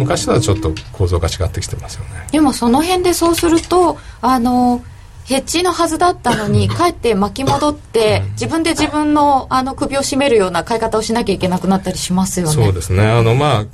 [0.00, 2.26] 昔とはちょっと構造が違ってきてますよね。
[2.32, 4.82] でもその辺でそうするとあの
[5.24, 12.52] ヘッジのはずだったのに かえって巻き戻って自分で自分のあの首を絞めるような買い方をしなきゃいけなくなったりしますよね。
[12.52, 13.06] そうですね。
[13.06, 13.64] あのまあ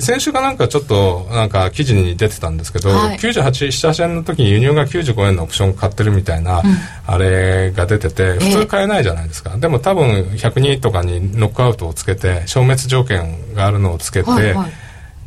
[0.00, 6.64] 先週かなんかちょっとなんか記事に出てたんですけど、はい、98、7、8円の時に輸入が95円のオプション買ってるみたいな、うん、
[7.06, 9.52] あれが出てて、普通買えないじゃないですか。
[9.54, 14.72] えー、でも多分102とかにノックアウトをつけて、消滅条件があるのをつけて、はいはい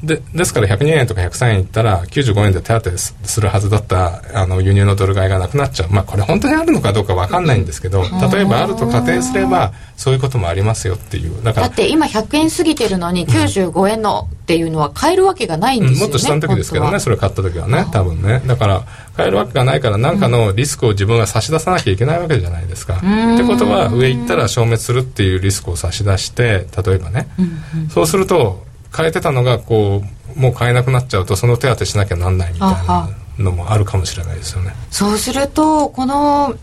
[0.04, 5.90] でですから102円とか103円いったら95円で手当てするはずだったあの輸入のドル買いがなくなっちゃう。
[5.90, 11.44] まあこれ本当にあるのかどうか分かんないんですけど例えばあると仮定すればそういうこともありますよっていう。
[11.44, 18.44] だからだって今100円過ぎてるのに95円のっていうのは買えるわけがないんですよね、うん、もっと下の時ですけどねそれ買った時はね多分ね。
[18.46, 18.84] だから
[19.16, 22.98] 買えるわけがないから何かのリスクを自分が差し出さなきゃいけないわけじゃないですか。
[22.98, 23.00] っ
[23.38, 30.04] てことは上行ったら消滅するっていうリスクを差し出して例えばね、うんうん、そうすると変えてたのがこ
[30.36, 34.74] うもう変えなくなっちゃうとその手当てしなきゃなんないみたいなのもあるかもしれないですよね。
[34.92, 36.56] そうするとこの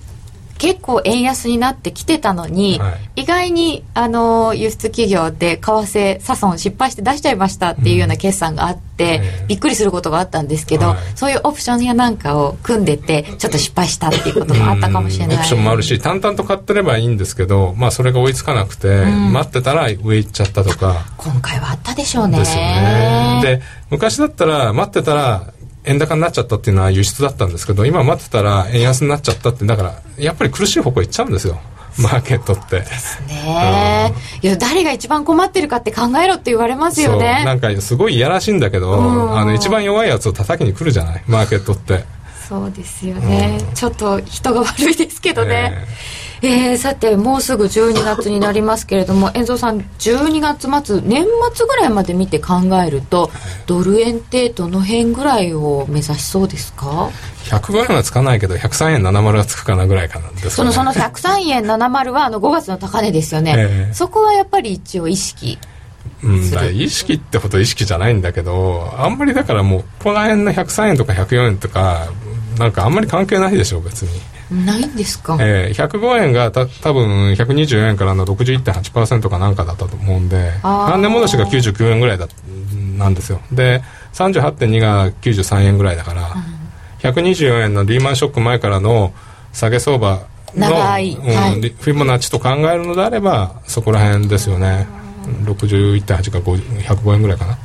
[0.59, 21.07] 結構円安になってきてたのに、はい、意外にあの輸出企業で為替差損失敗して出しちゃいましたっていうような決算があって、うん、びっくりすることがあったんですけど、はい、そういうオプションやなんかを組んでてちょっと失敗したっていうこともあったかもしれない、オプションもあるし淡々と買ってればいいんですけど、まあ、それが追いつかなくて、うん、待ってたら上行っちゃったとか。
[21.17, 22.39] 今回はあったでしょうね。
[22.39, 23.41] ですよね。
[23.43, 25.53] で昔だったら待ってたら
[25.85, 31.61] 円高になっちゃったっていうのは輸出だったんですけど今待ってたら円安になっちゃったってだからやっぱり苦しい方向行っちゃうんですよ。
[31.97, 32.81] マーケットって。
[32.81, 37.45] ですね、うん、いや誰が一番困ってるかって考えろって言われますよね。
[37.45, 38.95] なんかすごいいやらしいんだけど、
[39.33, 42.05] あの一番弱いやつを叩きに来るじゃないマーケットって。
[42.49, 45.87] そうですよね、うん、ちょっと人が悪いですけどね、えー、
[46.47, 52.55] えー、さてもうすぐ12月になりますけれども遠藤さん12月末年末ぐらいまで見て考
[52.85, 53.31] えると
[53.67, 57.11] ドル円ってどの辺ぐらいを目指しそうですか
[57.45, 65.59] ？105円はつかないけど103円70がつくかなぐらいかなんです、ね、そのその103円70はあの5月の高値ですよね、えー、そこはやっぱり一応意識
[66.23, 72.09] うん、だ意識ってほど意識じゃないんだけどあんまりだからもうここら辺の103円とか104円とか
[72.59, 74.09] なんかあんまり関係ないでしょう別に
[74.55, 82.29] ないんですか、えー、105円がた多分124円からの61.8%かなんかだったと思うんで元年戻しが99円ぐらいだ
[82.97, 83.41] なんですよ。
[83.51, 86.31] で38.2が93円ぐらいだから、
[87.01, 89.13] 124円のリーマンショック前からの
[89.53, 94.87] 下げ相場の、長い、うん、はい、フィボナッチと考えるのであればそこら辺ですよね。
[95.45, 97.59] 61.8か105円ぐらいかな。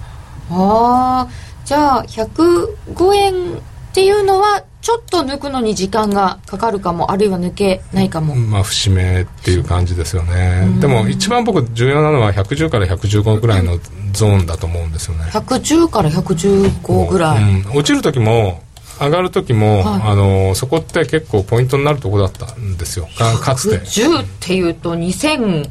[0.52, 1.28] ああ
[1.64, 3.62] じゃあ105円っ
[3.94, 8.36] ていうのはちょっと抜くのに時間がかかるかもあるいは抜けないかも。
[8.36, 10.68] まあ節目っていう感じですよね。
[10.80, 13.78] でも一番僕重要なのは110から115ぐらいの
[14.14, 15.26] ゾーンだと思うんですよね。
[15.26, 18.64] 110から115ぐらい、うん、落ちる時も
[19.02, 23.08] 上がる時も、はい、あのそこって結構ポイントになるところだったんですよ。
[23.18, 23.80] かつて。
[23.86, 25.68] 110っていうと2009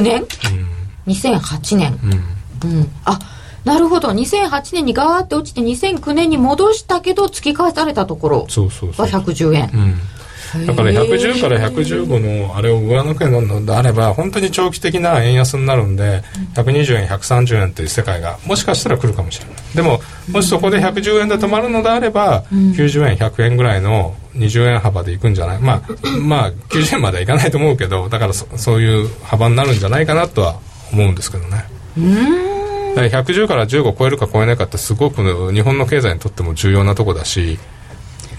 [0.00, 1.98] 年、うん、2008年。
[2.62, 3.18] うん、うん、あ
[3.64, 4.08] なるほど。
[4.10, 8.46] 2008年にガーって落ちて2009年に戻したけど突き返されたところ
[8.92, 9.98] が110円。
[10.66, 16.22] だから110から115のあれを上抜けるのであれば本当に長期的な円安になるんで
[16.54, 19.54] 120円130円という世界がもしかしたら来るかもしれない。
[19.74, 20.00] でも
[20.30, 25.58] もしそこで110円で止まるのであれば90円100円ぐらいの20円幅でいくんじゃない？
[25.58, 25.82] まあ
[26.22, 30.60] まあ90円まではいかないと思うけどだからそそういう幅になるんじゃないかなとは
[30.92, 31.64] 思うんですけどね。
[31.98, 32.14] うん。
[32.14, 32.63] だ
[32.94, 37.58] から110から15超えるか超えないかってすごく日本の経済にとっても重要なとこだし。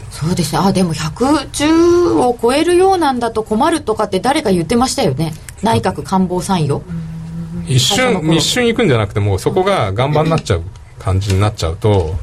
[0.10, 0.60] そうですね。
[0.64, 5.34] あでも110を超えるようなんだと困るとかって誰か言ってましたよね。
[5.62, 6.82] 内閣官房参与。
[7.68, 10.64] 一瞬一瞬行くんじゃなくてもそこが岩盤になっちゃう
[11.06, 12.16] 感じになっちゃうと、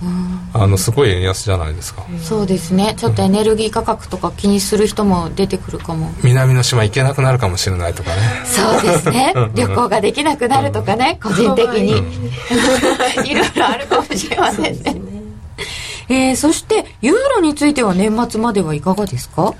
[0.53, 2.05] あのすごい円安じゃないですか。
[2.21, 2.95] そうですね。
[2.99, 6.11] ちょっとエネルギー価格とか気にする人も出てくるかも。
[6.25, 8.17] 南の島行けなくなるかもしれないとかね。
[8.45, 9.33] そうですね。
[9.55, 11.93] 旅行ができなくなるとかね、個人的に。
[13.31, 14.97] いろいろあるかもしれませんね。
[16.09, 19.55] えー、そしてユーロについては年末まではいかがですか？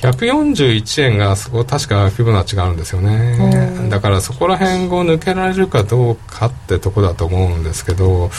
[0.00, 3.88] 141円がそこ確かフィボナッチがあるんですよね。
[3.90, 8.30] だからそこら辺を抜けられるかどうかってとこだと思うんですけど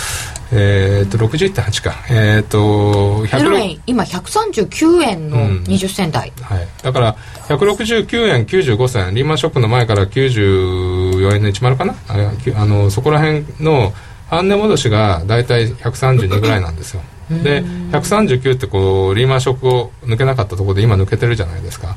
[0.52, 1.96] えー、っと61.8か。
[2.10, 7.16] えー、っと100円今139円の20銭台、うん、はい、だから
[7.48, 11.94] 169円95銭リーマンショックの前から94円の10かな？
[12.08, 13.94] ああのそこら辺の
[14.30, 17.04] 半値戻しが大体132ぐらいなんですよ
[17.44, 21.96] で139ってこうリーマンショックを抜けなかったところで今抜けてるじゃないですか。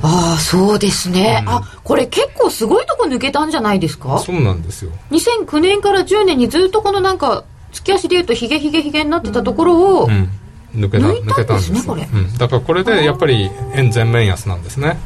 [0.00, 4.18] ああそうですね、うん、あこれ結構すごいとこ抜けたんじゃないですか？
[4.20, 4.92] そうなんですよ。
[5.10, 10.30] 2009年から10年にずっとこのなんか月足でいうとヒゲヒゲヒゲになってたところを、うん、
[10.74, 14.98] 抜けた抜けたんですねこれ、うん、だからこれでやっぱり円全面安なんですね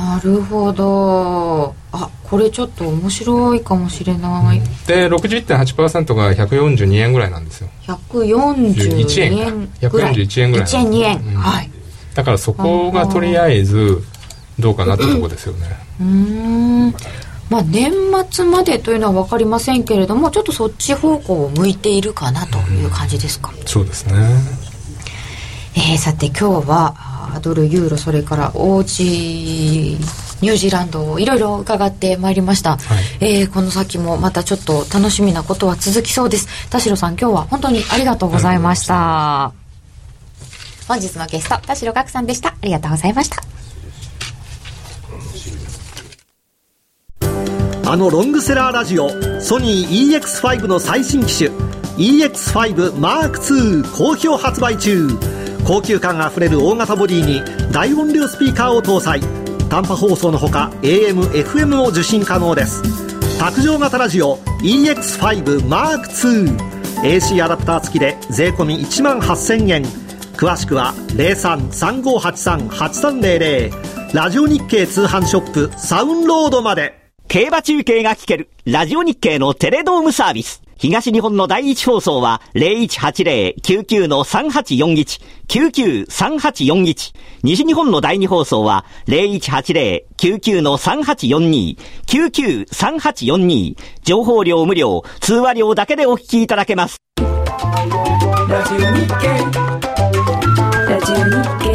[0.00, 1.74] なるほど。
[1.92, 7.68] あこれちょっと面白いかもしれない、で61.8%が142円ぐらいなんですよ。
[7.86, 10.14] 141円ぐらい。
[10.14, 11.70] 141円ぐらい1円2円、うん、はい。
[12.14, 14.02] だからそこがとりあえず
[14.58, 15.68] どうかなってとこですよね。
[16.00, 16.94] うん。
[17.50, 17.92] まあ年
[18.30, 24.14] 末までというのは分かりませんけれどもちょっとそっち方向を向いているかなという感じですか、うそうですね。
[25.74, 29.96] えー、さて今日はドルユーロそれからオージ
[30.40, 36.68] ニュージーランドをいろいろ伺ってまいりました、はい、えー、この先もまたちょっと楽しみなことは続きそうです。
[36.70, 39.52] 田代さん今日は本当にありがとうございました。
[40.88, 42.48] 本日のゲスト田代岳さんでした。
[42.48, 43.50] ありがとうございました。
[47.90, 49.08] あのロングセラーラジオ
[49.40, 51.50] ソニー EX5 の最新機種
[51.96, 55.08] EX5M2 好評発売中
[55.70, 59.20] 高級感あふれる大型ボディに大音量スピーカーを搭載。
[59.68, 62.82] 短波放送のほか AM、FM も受信可能です。
[63.38, 69.84] 卓上型ラジオ EX5M2AC アダプター付きで税込1万8000円。
[70.32, 77.12] 詳しくは0335838300ラジオ日経通販ショップサウンロードまで。
[77.28, 80.64] 競馬中継が聞けるラジオ日経のテレドームサービス。
[80.80, 87.14] 東日本の第一放送は0180-99-3841、99-3841。
[87.42, 93.76] 西日本の第二放送は0180-99-3842、99-3842。
[94.04, 96.96] 情報量無料、通話料だけでお聞きいただけます。
[97.18, 97.26] ラ
[98.64, 98.84] ジオ日
[99.18, 99.28] 経
[100.88, 101.22] ラジオ日
[101.62, 101.70] 経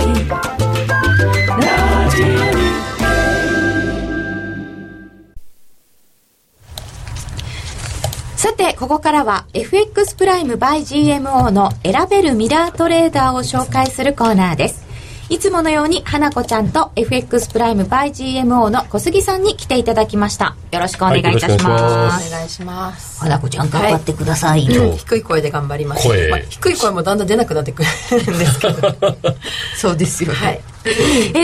[8.45, 14.85] さて、ここからは FX プライム by GMO の選べるミラートレーダーを紹介するコーナーです。
[15.29, 20.55] いつものように花子ちゃんと FX プライム by GMO の小杉さんに来ていただきました。
[20.71, 23.19] よろしくお願いいたします、お願いします。
[23.19, 27.89] 花子ちゃん頑張ってください、はい、低い声で頑張ります、まあ、低い声もだんだん出なくなってくる
[28.35, 28.95] んですけど。
[29.75, 30.61] そうですよね、はい。
[30.85, 30.89] え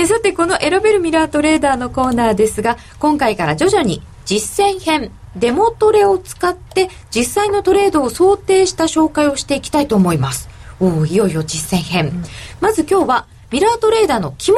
[0.03, 10.49] ー、さてこの選べるミラートレーダーのコーナーですが今回から徐々に実践編デモトレを使って実際のトレードを想定した紹介をしていきたいと思います。
[10.79, 12.23] おおいよいよ実践編。
[12.59, 14.57] まず今日はミラートレーダーの肝、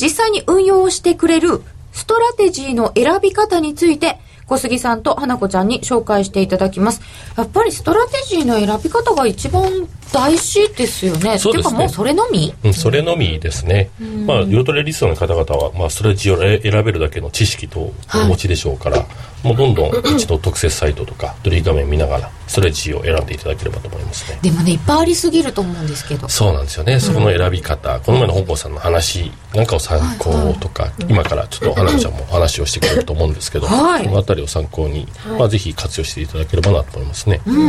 [0.00, 1.62] 実際に運用をしてくれる
[1.92, 7.00] ストラテジーの選び方について、小杉さんと花子ちゃんに紹介していただきます。
[7.36, 11.38] やっぱりストラテジーの選び方が一番大事ですよね。
[11.38, 11.78] そうですね。
[11.78, 12.52] もうそれのみ？
[12.64, 13.90] うん、それのみですね、
[14.26, 19.04] まあ、夜トレリストの方々は、まあ、ストラテジーを選べるだけの知識とお持ちでしょうから、
[19.42, 24.38] もうどんどん 一度特設サイトとか取引画面見ながらストラテジーを選んでいただければと思いますね。
[24.42, 26.28] でもね、いっぱいありすぎると思うんですけど。
[26.28, 30.30] そうなんですよね、そこの選び方この前の香港さんの話なんかを参考
[30.60, 34.04] とか、今からちょっと花子ちゃんもお話をしてくれると思うんですけど、はい。
[34.04, 35.06] そのあたりを参考に、
[35.38, 37.68] まあ、ぜひ活用していただければなと思いますね、うん、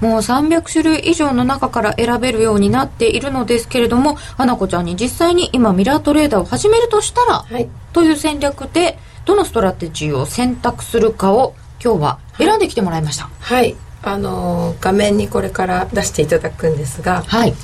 [0.00, 7.68] もう300種類以上の中から選べるようになっているのですけれども花子ちゃんに実際に今ミラートレーダーを始めるとしたら、はい。
[7.92, 13.28] という戦略でどのストラテジーを選択するかを今日は選んできてもらいました。
[13.40, 13.76] はい。
[14.02, 17.54] あのー画面にこれから出していただくんですが、はい。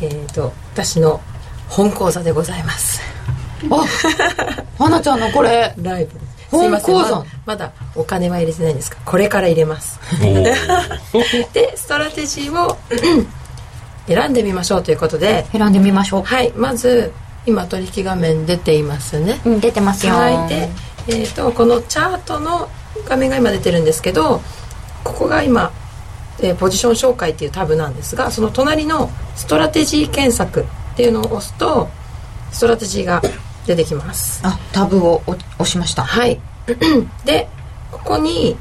[0.00, 1.20] えー、と私の
[1.68, 3.00] 本講座でございます。
[3.70, 3.84] あ
[4.78, 6.58] 花ちゃんのこれライブです。
[6.58, 6.94] すいません。
[6.94, 7.16] 本講座？
[7.16, 9.98] ままだお金は入れてないんですがこれから入れます。
[11.52, 12.76] でストラテジーを
[14.06, 15.46] 選んでみましょうということで。
[15.52, 17.12] 選んでみましょう、はいまず
[17.46, 19.40] 今取引画面出ていますね。
[19.44, 20.14] うん、出てますよ。
[20.14, 20.68] はいで、
[21.08, 22.68] えー、とこのチャートの
[23.06, 24.40] 画面が今出てるんですけど
[25.02, 25.72] ここが今、
[26.40, 31.88] えーポジション紹介っていうタブなんですがその隣のストラテジー検索っていうのを押すと
[32.50, 33.20] ストラテジーが
[33.66, 34.40] 出てきます。
[34.44, 36.02] あタブを押押しました。
[36.02, 36.40] はい。
[37.24, 37.48] で
[37.90, 38.56] ここに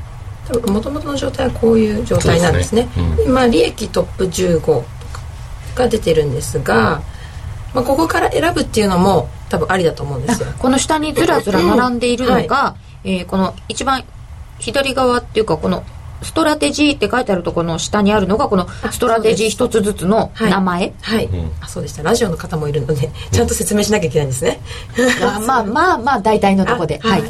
[0.47, 2.89] 多分元々の状態はこういう状態なんですね。
[2.93, 3.25] そうですね。
[3.27, 4.83] 今利益トップ15とか
[5.75, 7.01] が出てるんですが、
[7.73, 10.49] まあ、ここから選ぶっていうのも多分ありだと思うんですよ。
[10.57, 14.03] この下にずらずら並んでいるのが、えーこの一番
[14.59, 15.83] 左側っていうかこの
[16.23, 21.51] ストラテジーって書いてあるところの下にあるのがこのストラテジー一つずつの名前、はい、ん。
[21.59, 22.03] あそうでした。
[22.03, 24.61] ラジオの方もいるのでちゃんと説明しなきゃいけないんですね。
[25.21, 27.01] あ まあまあまあ大体のとこで。
[27.03, 27.23] あはい、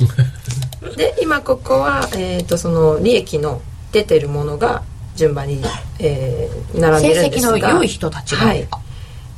[0.96, 4.84] で今ここは、えー、とその利益の出てるものが
[5.16, 5.62] 順番に、
[6.00, 7.50] えー並んでるんですが。
[7.50, 8.68] 成績の良い人たちがはい、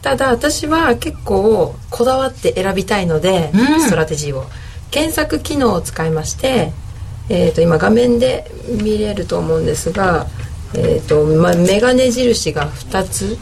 [0.01, 3.81] ただ私は結構こだわって選びたいので、うん。
[3.81, 4.45] ストラテジーを。
[4.91, 6.71] 検索機能を使いまして、
[7.27, 8.49] えー、と今画面で
[8.81, 10.27] 見れると思うんですが、
[10.73, 13.37] えーとまあ、メガネ印が2つ。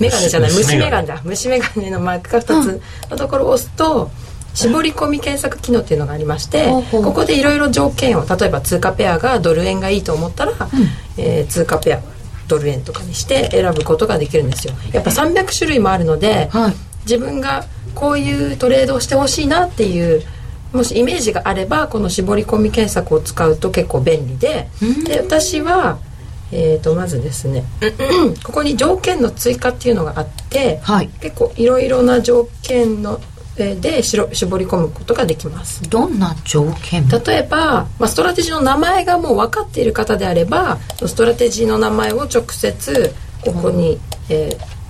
[0.00, 1.20] メガネじゃない虫虫眼鏡だ。
[1.24, 4.10] 虫眼鏡のマークが2つのところを押すと
[4.54, 10.52] 絞り込み検索機能っていうのがありましてここでいろいろ条件を例えば通貨ペアがドル円がいいと思ったら、
[11.16, 12.02] えー通貨ペア
[12.48, 14.74] ドル円とかにして選ぶことができるんですよ。
[14.92, 16.74] やっぱ300種類もあるので、はい。
[17.04, 20.22] 自分がこういうトレードをしてほしいなっていう
[20.72, 24.68] もしイメージがあればこの絞り込み検索を使うと結構便利で
[25.04, 25.98] で私は、
[26.50, 27.64] えー、とまずですね
[28.44, 31.08] ここに条件の追加っていうのがあって、はい。
[31.20, 35.88] 結構いろいろな条件のえーでしろ絞り込むことができます。
[35.88, 37.06] どんな条件？
[37.08, 43.12] 例えば、まあ、ストラテジーの名前がもう分かっている方であればストラテジーの名前を直接
[43.44, 43.98] ここに、
[44.28, 44.82] えー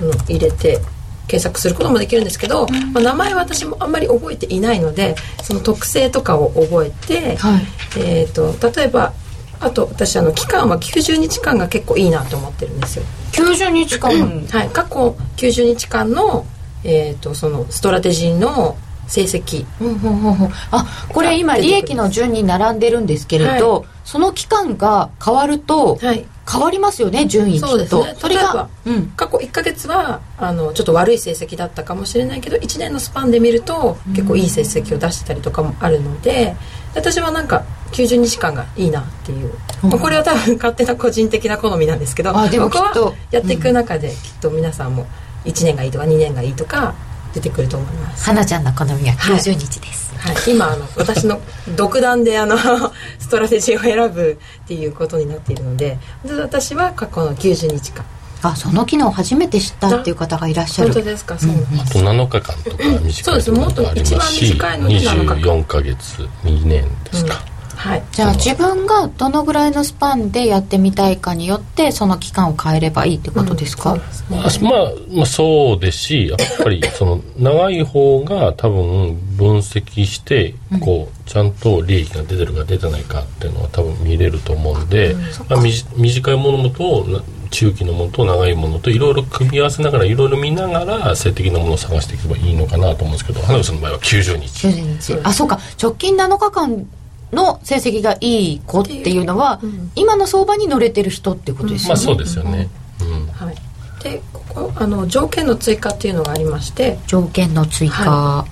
[0.00, 0.80] あの入れて
[1.28, 7.62] 検索することもできるんですけど、まあ、名前は私もあんまり覚えていないのでその特性とかを覚えて、はい。
[7.98, 9.12] えー、と例えば
[9.60, 13.04] あと私あの期間は90日間が結構いいなと思ってるんですよ。
[13.32, 14.10] 90日間。
[14.48, 16.46] はい、過去90日間の,、
[16.84, 18.76] えー、とそのストラテジーの
[19.06, 19.66] 成績。
[19.80, 20.50] うんほんほんほん。
[20.70, 26.26] あこれ今利益の順に並んでるんですけれど、はその期間が変わるとはい。
[26.50, 27.68] 変わりますよね順位と。
[27.68, 28.14] そうですね。
[28.18, 29.06] それが例えば、うん。
[29.10, 36.56] 過去1か月はあのちょっと悪い成績だったかもしれないけど1年のスパンで見ると結構いい成績を出してたりとかもあるので
[36.94, 39.52] 私はなんか90日間がいいなっていう、
[39.82, 45.06] まあこれは多分勝手な個人的な好みなんですけどあでも僕はやっていく中できっと皆さんも
[45.44, 46.94] 1年がいいとか2年がいいとか
[47.34, 48.24] 出てくると思います。
[48.24, 49.36] 花ちゃんの好みははい。
[49.36, 51.40] 90日です、はい、今あの 私の
[51.76, 52.56] 独断であの
[53.18, 58.04] ストラテジーを選ぶっていうことになっているのでで私は過去の90日間。
[58.42, 60.94] あその機能初めて知ったっていう方がいらっしゃる。
[60.94, 61.38] 本当ですか？
[61.38, 63.50] そうなんです、あと7日間とか短いところもありますしそうです。
[63.50, 67.44] もっと一番短いのに7日間24か月2年ですか、
[67.80, 68.02] はい。
[68.12, 74.70] じゃあ自分がどのぐらいのスパンでやってみたいかによってその期間を変えればいいってことですか、そうですね。
[74.70, 85.16] まあ、まあ、まあそうですしやっぱり その長い方が多分分析してこうちゃんと利益が出てるか出てないかっていうのは多分見れると思うんで、
[85.48, 94.68] まあ、みじ短いものとな中期のものと長いものといろいろ組み合わせながらいろいろ見ながら性的なものを探していけばいいのかなと思うんですけど花火さんの場合は90日。
[94.68, 95.20] 90日。
[95.24, 95.58] あそうか。
[95.82, 96.86] 直近7日間
[97.32, 99.60] の成績がいい子っていうのは、
[99.94, 102.68] 今の相場に乗れてる人ってことですよね、まあそうですよね、
[103.00, 103.26] うん。
[103.28, 103.56] はい、
[104.02, 108.46] でここあの条件の追加っていうのがありまして条件の追加、は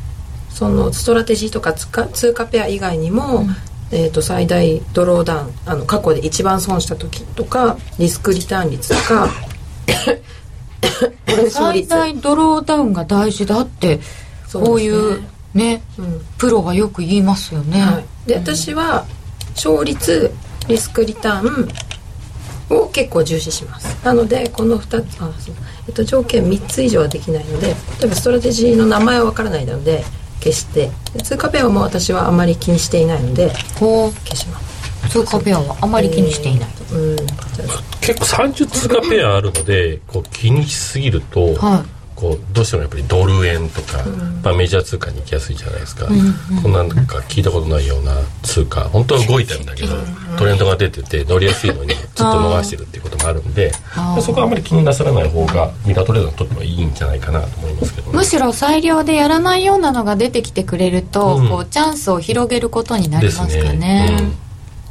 [0.50, 3.46] そのストラテジーとか通貨通貨ペア以外にも、
[3.90, 9.28] えー、と最大ドローダウンあの過去で一番損した時とかリスクリターン率とか
[11.26, 14.00] 勝最率大ドローダウンが大事だって
[14.46, 14.66] そうですね。
[14.66, 15.37] こういうね
[15.98, 16.20] うん。
[16.38, 19.06] プロがよく言いますよね、はい、で私は
[19.54, 20.32] 勝率
[20.68, 21.68] リスクリターン
[22.70, 24.04] を結構重視します。
[24.04, 25.54] なのでこの2つあそう、
[25.88, 27.74] えっと、条件3つ以上はできないので例
[28.04, 30.04] えばストラテジーの名前は分からないので
[30.40, 30.90] 消して。
[31.14, 34.68] で通貨ペアも私はあまり気にしていないのでこ消します。
[35.06, 37.16] う通貨ペアはあまり気にしていない、えーうん。
[38.00, 41.84] 結構30通貨ペアあるのでこう気にしすぎると、は
[42.18, 44.02] こうどうしてもやっぱりドル円とか、
[44.42, 46.08] まあ、メジャー通貨に行きやすいじゃないですか、
[46.60, 48.12] こんなんか聞いたことないような
[48.42, 49.94] 通貨本当は動いてるんだけど、
[50.36, 54.02] トレンドが出てて乗りやすいのにずっと逃してるっていうこともあるんであー。
[54.02, 58.16] まあそこはあまり気になさらない方がミラートレーダーにとってはいいんじゃないかなと思いますけどね。
[58.16, 61.48] むしろ裁量でやらないようなのが出てきてくれると、うん。
[61.48, 63.76] こうチャンスを広げることになりますかですね。
[63.76, 64.32] ね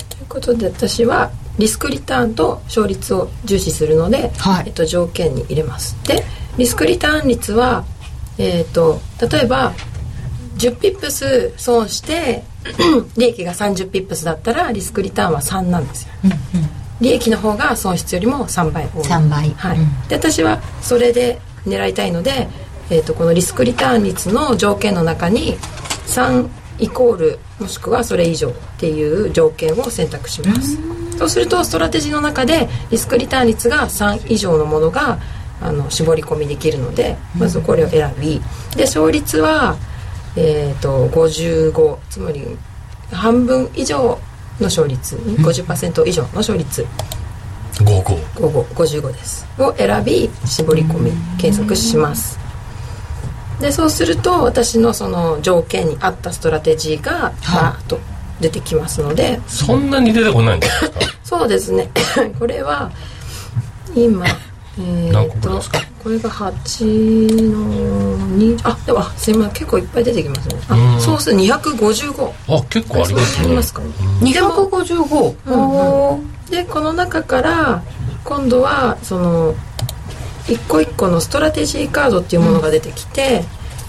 [0.08, 4.64] ということで私はリスクリターンと勝率を重視するので、はい。
[4.68, 5.98] えっと、条件に入れます。
[6.08, 6.24] で
[6.58, 7.86] リスクリターン率は、
[8.38, 9.00] えっと
[9.32, 9.74] 例えば
[10.58, 12.44] 10ピップス損して
[13.18, 16.14] 利益が30ピップスだったらリスクリターンは3なんですよ、
[17.00, 19.04] 利益の方が損失よりも3倍多い。
[19.04, 19.80] 3倍はい。
[19.80, 20.08] うん。
[20.08, 22.48] で私はそれで狙いたいので、
[22.90, 25.58] えー、とこのリスクリターン率の条件の中に
[26.08, 26.50] 3
[26.80, 30.78] イコールもしくはそれ以上っていう条件を選択します。
[31.18, 35.20] そうするとストラテジーの中でリスクリターン率が3以上のものが
[35.62, 38.40] あの絞り込みできるのでまずこれを選び
[38.76, 39.76] で勝率は、
[40.36, 42.46] えー、と55つまり
[43.12, 44.20] 半分以上
[44.60, 46.86] の勝率50%以上の勝率。
[47.76, 48.04] 55
[48.34, 49.46] 55 55です。
[49.60, 52.40] を選び絞り込み計測します。
[53.62, 58.00] でそうすると私のその条件に合ったストラテジーがバーッと
[58.40, 61.00] 出てきますので、そんなに出てこないんですか？
[61.24, 61.90] そうですね。
[62.40, 62.92] これは
[63.96, 64.26] 今
[64.80, 65.80] え何ー、と個ぐらいですか？
[66.04, 69.54] これが8の2あでもあすいません。
[69.54, 70.60] 結構いっぱい出てきますね。
[70.70, 70.96] うん。
[70.96, 73.46] あそうすると255あ結構ありますね。
[73.46, 73.82] ありますか？
[73.82, 73.88] ね
[74.22, 77.84] 255、おーでこの中から
[78.24, 79.54] 今度はその
[80.48, 83.44] 一個一個のストラテジーカードっていうものが出てきて、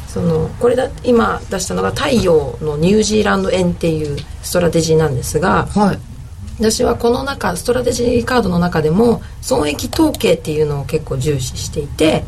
[0.09, 5.99] そのこれだ今出したのが太陽のニュージーランド円っていうストラテジーなんですがはい
[6.59, 12.25] 私はこの中ストラテジーカードの中でも損益統計っていうのを結構重視していて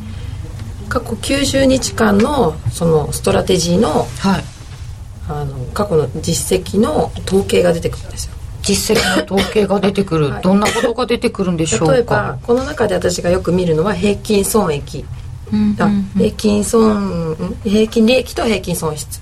[0.88, 4.44] 過去90日間のそのストラテジーのはい。
[5.28, 8.34] あの過去の実績の統計が出てくるんですよ。
[8.62, 10.42] 実績の統計が出てくる、はい。
[10.42, 11.92] どんなことが出てくるんでしょうか？
[11.92, 15.04] 例えばこの中で私がよく見るのは平均損益。
[15.52, 19.20] うんあ平均損ん平均利益と平均損失。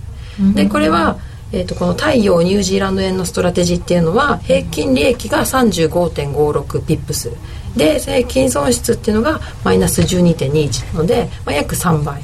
[0.54, 1.18] でこれは、
[1.52, 7.30] えー、とこの太陽ニュージーランド円のストラテジーっていうのは平均利益が35.56ピップス。
[7.76, 12.22] で平均損失っていうのがマイナス12.21なので、まあ、約3倍。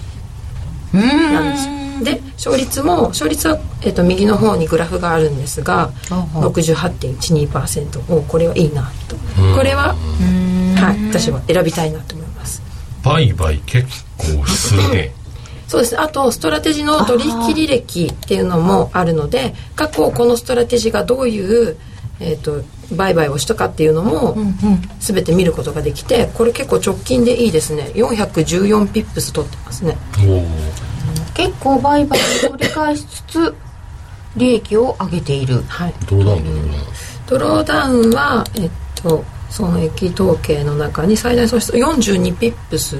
[0.92, 1.74] うなんですよ。
[2.02, 9.16] で勝率も勝率は、えー、と右の方にグラフがあるんですがあは68.12%おこれはいいなと。
[9.56, 12.62] これは、はい、私は選びたいなと思います。
[13.02, 15.14] 売買結構するね
[15.74, 16.00] そうです。
[16.00, 21.76] あとストラテジーの取引履歴っていうのもあるので過去このストラテジーがどういう、
[22.20, 22.62] えー、と
[22.94, 24.36] 売買をしたかっていうのも
[25.00, 27.90] 全て見ることができてこれ結構直近でいいですね。
[27.94, 29.96] 414ピップス取ってますね。
[31.34, 33.54] 結構売買を取り返しつつ
[34.36, 35.62] 利益を上げている。
[35.66, 35.94] はい。
[36.06, 36.74] どうなんだろうな？
[37.26, 38.70] ドローダウンはえっ
[39.02, 42.96] と損益統計の中に最大損失42ピップス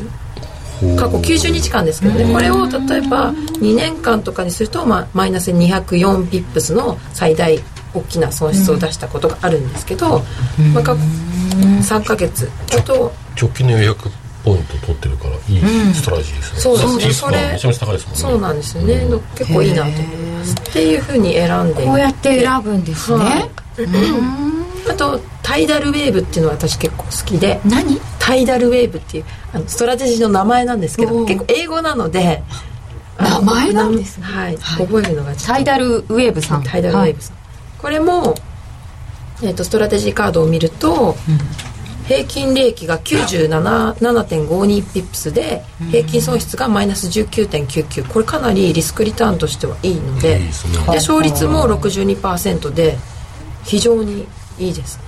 [0.96, 2.32] 過去90日間ですけどね。
[2.32, 7.58] これを例えば2年間とかにすると、まあ、マイナス204ピップスの最大
[7.94, 10.22] 大きな損失を出したことがあるんですけど、
[10.74, 11.02] まあ、過去
[11.82, 14.10] 3ヶ月だと直近の400
[14.44, 18.20] ポイント取ってるからいいストラテジーですね、そうですそれめちゃめちゃ高いですもんね。
[18.20, 19.06] そうなんですよね、
[19.36, 20.54] 結構いいなと思います。
[20.54, 28.00] っていうふうに選んでいこうやって選ぶんですね、はいあとタイダルウェーブっていうのは私結構好きで何？
[28.18, 32.42] タイダルウェーブっていうあのストラテジーの名前なんですけど結構英語なので
[33.18, 34.24] 名前なんですね。
[34.24, 34.86] はい、はい。
[34.86, 36.62] 覚えるのがタイダルウェーブさん。
[36.62, 37.36] タイダルウェーブさん、
[37.78, 38.34] これも、
[39.42, 41.16] えー、とストラテジーカードを見ると、
[42.06, 50.44] 平均利益が97.52ピップスで平均損失がマイナス19.99これかなりリスクリターンとしてはいいのでで
[50.86, 52.98] 勝率も62%で
[53.64, 54.26] 非常に
[54.58, 55.04] いいですね。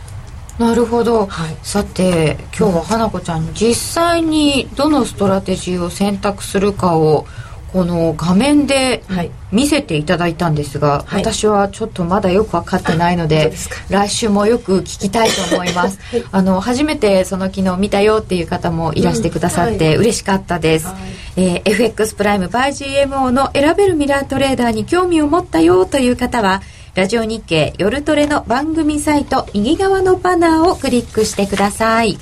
[0.59, 1.57] なるほど、はい。
[1.63, 7.27] さて今日は花子ちゃんに実際にどのストラテジーを選択するかを
[7.73, 9.31] この画面ではい。
[9.53, 11.23] 見せていただいたんですが、はい。
[11.23, 13.77] 私はちょっとまだよく分かってないのでですか？
[13.91, 15.99] 来週もよく聞きたいと思います、
[16.33, 20.97] あの初めてその昨日見たよっていう方もいらしてくださっうんて嬉しかったです、はい。
[21.37, 22.69] えー FX プライム by
[23.09, 26.61] GMO の選べるミラートレーダーに興味を持ったよという方は
[26.97, 32.17] ラジオ日経夜トレの番組サイト右側のバナーをクリックしてください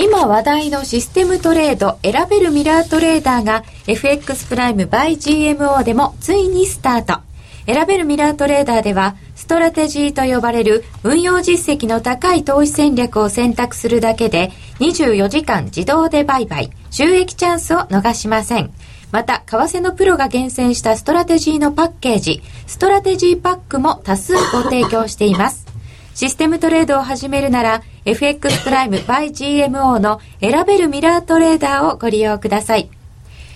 [0.00, 7.20] 今話題のシステムトレード選べるミラートレーダーが FX プライム by GMO でもついにスタート。
[7.66, 18.72] 選べるミラートレーダーではストラテジーと呼ばれる運用実績の高い投資戦略を選択するだけで24時間自動で売買、収益チャンスを逃しません。
[19.10, 25.66] また、為替のプロが厳選したストラテジーのパッケージ、ストラテジーパックも多数ご提供しています。
[26.14, 32.90] システムトレードを始めるなら FX プライム by GMO の選べるミラートレーダーをご利用ください。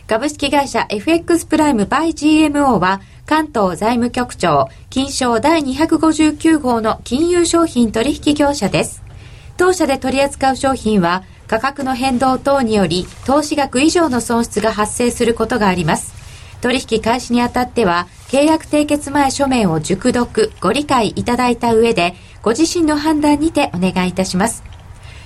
[0.06, 9.02] 株式会社 FX プライム by GMO は関東財務局長金商第259号の金融商品取引業者です。
[9.56, 16.12] 当社で取り扱う商品は価格の変動等により投資額以上の損失が発生することがあります。
[16.60, 24.62] 取引開始にあたっては契約締結前書面を熟読ご理解いただいた上でご自身の判断にてお願いいたします。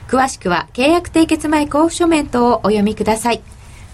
[0.09, 3.43] 詳しくは契約締結前交付書面等をお読みください。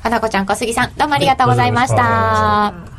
[0.02, 2.91] 花子ちゃん小杉さんどうもありがとうございました、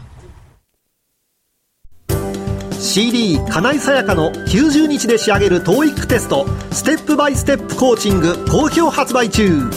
[2.83, 9.69] CD 金井さやかの90日で仕上げる TOEIC テストステップバイステップコーチング好評発売中。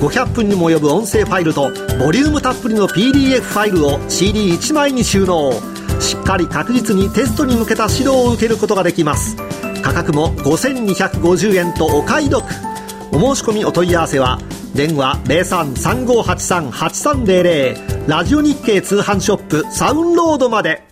[0.00, 5.52] 500分にも及ぶ音声ファイルとボリュームたっぷりの PDF ファイルを CD1 枚に収納。
[6.00, 9.36] しっかり確実にテストに向けた指導を受けることができます。
[9.82, 12.44] 価格も5250円とお買い得。
[13.10, 14.38] お申し込みお問い合わせは
[14.72, 20.91] 電話0335838300ラジオ日経通販ショップサウンロードまで。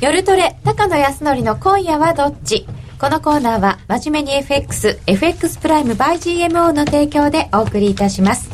[0.00, 2.66] 夜トレ高野康則の今夜はどっち？
[3.00, 8.48] このコーナーは真面目に FX、FX プライム by GMO の提供でお送りいたします。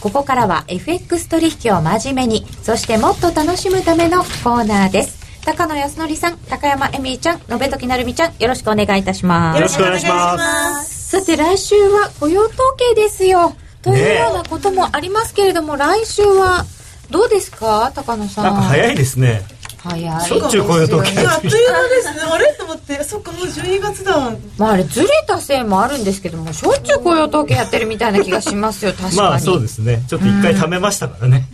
[0.00, 5.20] ここからは FX 取引を真面目に、そしてもっと楽しむためのコーナーです。
[5.44, 9.56] 高野康則さん、高山エミーちゃん、延時成美ちゃん、よろしくお願いいたします。
[9.56, 11.18] よろしくお願いします。
[11.18, 13.54] さて来週は雇用統計ですよ。
[13.82, 16.64] というようなこともありますけれども、来週は
[17.10, 18.44] どうですか高野さん？
[18.44, 19.42] なんか早いですね。
[19.82, 22.20] 早いしょっちゅう雇用統計いやあっという間ですね。
[22.30, 22.52] あれ？
[22.54, 24.30] と思ってそっかもう12月だ。
[24.58, 30.02] まああれずれたせいもあるんですけどもしょっちゅう雇用統計やってるみたいな気がしますよ 確かに、まあそうですね。
[30.08, 31.46] ちょっと一回貯めましたからね。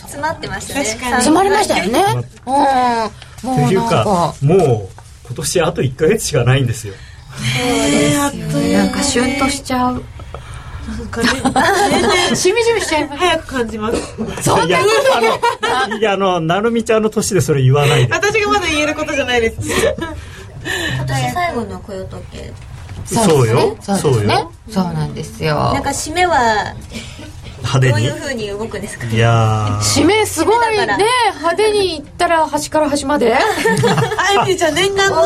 [0.00, 0.84] 詰まってましたね。
[0.84, 2.04] 確かに詰まりましたよね。
[2.46, 3.48] うん。
[3.48, 4.04] もうというなんか。
[4.04, 4.58] か、もう
[5.26, 6.94] 今年あと1ヶ月しかないんですよ。
[7.62, 10.02] えー、あっという間なんかシュンとしちゃう
[12.34, 13.18] しみじみしちゃいます。
[13.18, 14.42] 早く感じます。
[14.42, 18.12] そんいや、あの、いや、あの、なるみちゃんの年でそれ言わないで。
[18.12, 19.56] 私がまだ言えることじゃないです。
[19.60, 22.52] 今年最後の雇用統計
[23.06, 23.76] そうよ。
[23.80, 24.52] そうよ。
[24.68, 25.54] そうなんですよ。
[25.72, 26.74] なんか締めは
[27.58, 28.12] 派手にどういう。
[28.14, 28.48] ふうに？
[28.48, 29.06] 動くんですか？
[29.06, 30.86] いや締めすごいね。
[31.36, 33.34] 派手にいったら端から端まで。
[33.34, 33.40] あ
[34.46, 35.16] ゆみちゃん念願の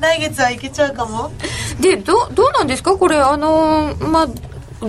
[0.00, 1.32] 来月はいけちゃうかも。
[1.80, 2.96] でどどうなんですか？
[2.96, 4.28] これあのーまあ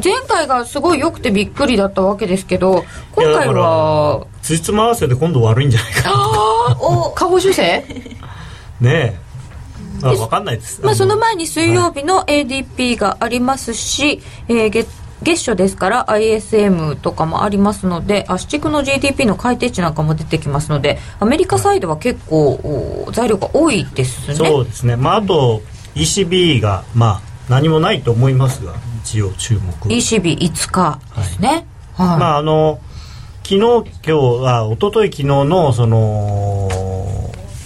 [0.04, 2.84] 前回がすごい良くてびっくりだったわけですけどー。
[3.14, 6.78] 今回はは、つじつま合わせで今度悪いんじゃないか。
[6.80, 7.84] お下方修正
[8.82, 9.26] ねえ。
[10.02, 10.82] まあ、わかんないです。
[10.84, 22.52] まあ、その前前に水曜日の ADP がありますし、えー月月初ですから ISM とかもありますので足地区の GDP の改定値なんかも出てきますのでアメリカサイドは結構
[23.08, 24.98] お材料が多いですねそうですね。
[24.98, 25.62] まあ、あと、
[25.96, 28.74] ECB が、まあ、何もないと思いますが、
[29.06, 29.72] 一応注目。
[29.88, 31.68] ECB5 日ですね。
[31.94, 32.80] はい、まああの
[33.44, 36.70] 昨日今日は一昨日昨日のその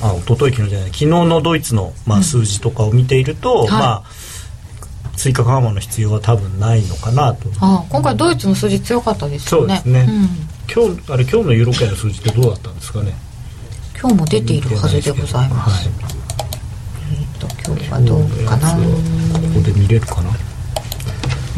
[0.02, 3.70] あ一昨日昨日じゃない昨日のドイツの、まあ、数字とかを見ていると、い。
[3.70, 4.04] まあ
[5.16, 7.50] 追加緩和の必要は多分ないのかなと。
[7.62, 9.82] あ今回ドイツの数字強かったですよね。
[9.82, 10.12] そうですね。
[10.12, 10.30] ん。
[10.72, 13.14] 今日あれ今日のユーロ圏の数字ってどうだったんですかね？
[14.00, 18.72] 今日も出ているはずでございます、えっ、と今日はどうかな。
[18.74, 18.80] こ
[19.56, 20.32] こで見れるかな？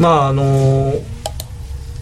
[0.02, 0.94] まああの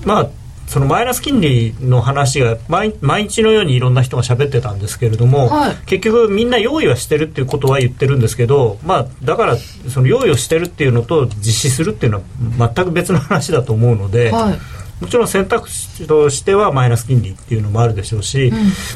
[0.07, 0.31] まあ
[0.67, 5.77] そのマイナス金利の話が毎毎日のようにいろんな人が喋ってたんですけれども、はい。
[5.85, 12.23] 結局みんな用意はしてるっていうことは言ってるんですけど、まあ、だからその用意をしてるっていうのと実施するっていうの
[12.59, 14.59] は全く別の話だと思うので、はい。
[15.01, 18.53] もちろん選択肢としてはマイナス金利っていうのもあるでしょうし、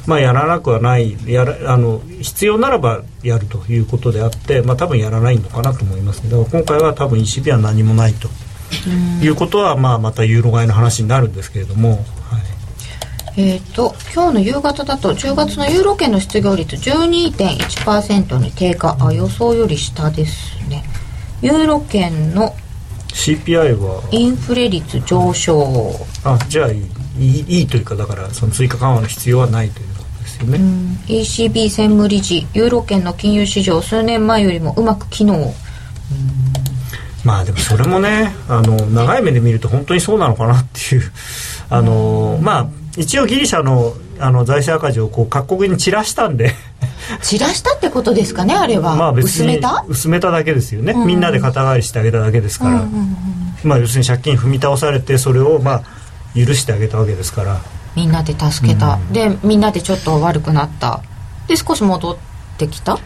[0.07, 8.29] まあ、やらなくはないやらあの必要ならばやるということであって、まあ、多分やらないのかなと思いますけど今回は多分 ECB は何もないと
[9.23, 11.97] いうことは、まあ、またユーロ買いの話になるんですけれども、は
[13.37, 20.85] い、えっ、と今日の夕方だと10月のユーロ圏の失業率12.1%に低下あ予想より下ですね。
[21.43, 22.55] ユーロ圏の
[23.09, 24.03] CPI は？
[24.11, 25.93] インフレ率上昇。
[26.25, 26.79] あじゃあい
[27.19, 30.59] いいいというかだからその追加緩和の必要はないということですよね。
[31.07, 35.55] ECB 専務理事ユーロ圏の金融市場数年前よりもうまく機能
[37.25, 41.03] まあでもそれもねあの長い目で見ると本当にそうなのかなっていう。
[41.71, 46.53] あのまあ一応ギリシャのあの財政赤字をこう各国に散らしたんで。
[47.23, 49.85] 散らしたってことですかねあれは、まあ薄めた？
[49.89, 51.07] 薄めただけですよね、うん。
[51.07, 52.89] みんなで肩代わりしてあげただけですから、
[53.65, 55.85] まあ要するに借金踏み倒されてそれをまあ
[56.35, 57.61] 許してあげたわけですから。
[57.97, 61.03] みんなで助けた、でみんなでちょっと悪くなった。
[61.49, 62.17] で少し戻っ
[62.59, 62.99] てきた？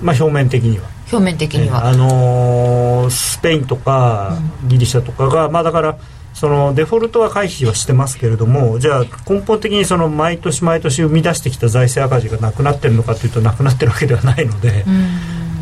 [0.00, 0.88] まあ表面的には。
[1.10, 4.36] 表面的には、あのースペインとか
[4.66, 5.98] ギリシャとかが、まあだから
[6.34, 14.84] そのデフォルトは回避はしてますけれどもじゃあ根本的にその毎年毎年生み出してきた財政赤字がなくなってるのかというとなくなってるわけではないので、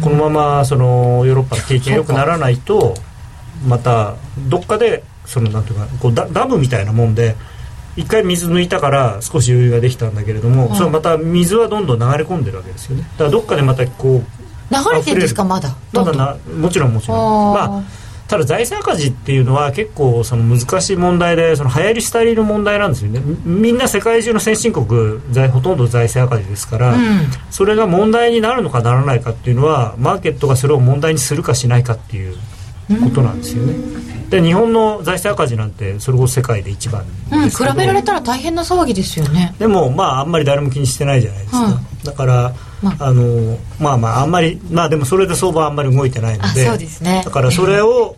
[0.03, 2.95] このままそのヨーロッパの景気が良くならないと
[3.67, 4.17] また
[4.49, 7.37] どっかでそのなんていうかこうダダムみたいなもんで
[7.97, 13.03] 一回水抜いたから少し余裕ができたんだけれども、はいそれまた水はどんどん流れ込んでるわけですよね。
[13.13, 14.36] だからどっかでまたこう
[14.71, 15.77] 流れてるんですかまだ？
[15.93, 17.55] まだなもちろんもちろん。
[17.55, 17.83] まあ
[18.27, 23.21] ただ財政赤字っていうのは結構その難しい問題でその流行り廃りの問題なんですよね。
[23.21, 23.37] み
[23.67, 27.01] みんな世界中の先進国財ほとんど財政赤字ですから、うん。
[27.51, 32.37] それが問題になるのかならないかっていうのはマーケットがそれを問題にするかしないかっていう
[32.89, 33.75] ことなんですよね、
[34.29, 39.55] で日本の財政赤字なんてそれこそ世界で一番うん、比べられたら大変な騒ぎですよね。
[39.59, 41.77] でもまああんまり誰も気にしてないじゃないですか、うん。
[42.05, 42.55] だから、
[42.99, 46.67] あのまあまああんまりまあでもそれで相場はあんまり動いてないので。
[46.67, 47.23] あそうですね。
[47.25, 48.17] だからそれを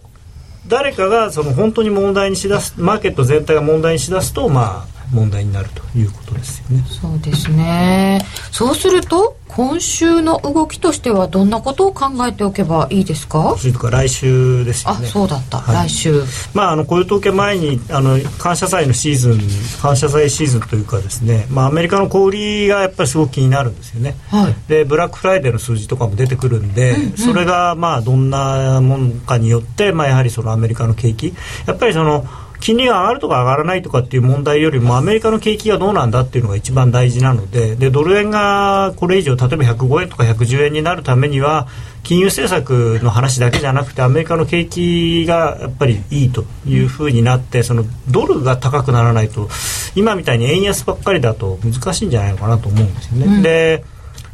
[0.66, 6.84] 誰かがその本当に問題にしだすマーケット全体が問題にしだすとまあ問題になるということですよね。
[6.88, 8.20] そうですね。
[8.52, 13.56] そうすると今週の動きとしてはどんなことを考えておけばいいですか？
[13.56, 15.88] それとか来週ですよあねそうだった、はい。
[15.88, 16.22] 来週。
[16.52, 19.38] まあ、あの雇用統計前にあの感謝祭のシーズン
[19.80, 24.54] 感謝祭シーズンというかですね、まあ、アメリカの小売りがやっぱりすごく気になるんですよね、はい。
[24.68, 31.34] でブラックフライデーの数字とかも出てくるんで、それがまあどんなものかによって、まあ、やはりそのアメリカの景気。
[31.66, 32.26] やっぱりその
[32.60, 41.68] 金利が上がるとか上がらないとかっていう問題よりもアメリカの景気がどうなんだっていうのが一番大事なのででドル円がこれ以上例えば105円とか110円になるためには
[42.02, 49.48] 金融政策の話だけじゃなくてアメリカの景気がやっぱりいいというふうになってそのドルが高くならないと
[49.94, 53.26] 今みたいに円安ばっかりだと難しいんじゃないのかなと思うんですよね。
[53.26, 53.84] うんで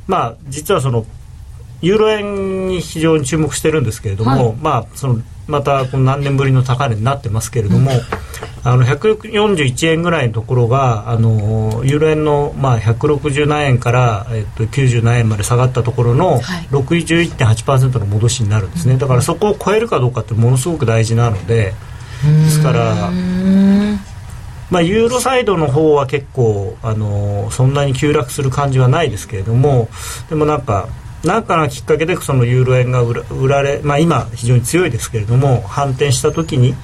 [0.06, 1.06] まあ実はその
[1.84, 4.56] ユーロ円に非常に注目してるんですけれども、はい。
[4.56, 7.90] まあそのまたこの何年ぶりの高値になってますけれども、
[8.64, 16.40] あの141円ぐらいのところがあのユーロ円のまあ160何円から、えっと、90何円まで下がったところのはい。
[16.70, 21.74] 61.8%の戻しになるんですね、だからそこを超えるかどうかってものすごく大事なので
[22.22, 23.10] ですから
[24.70, 29.88] まあ、ユーロサイドの方は結構、あのそんなに急落する感じはないですけれども
[30.30, 30.88] でもなんか
[31.24, 36.74] なんかのきっかけでそのユーロ円が売られ、まあ、今非常に強いですけれども反転した時に、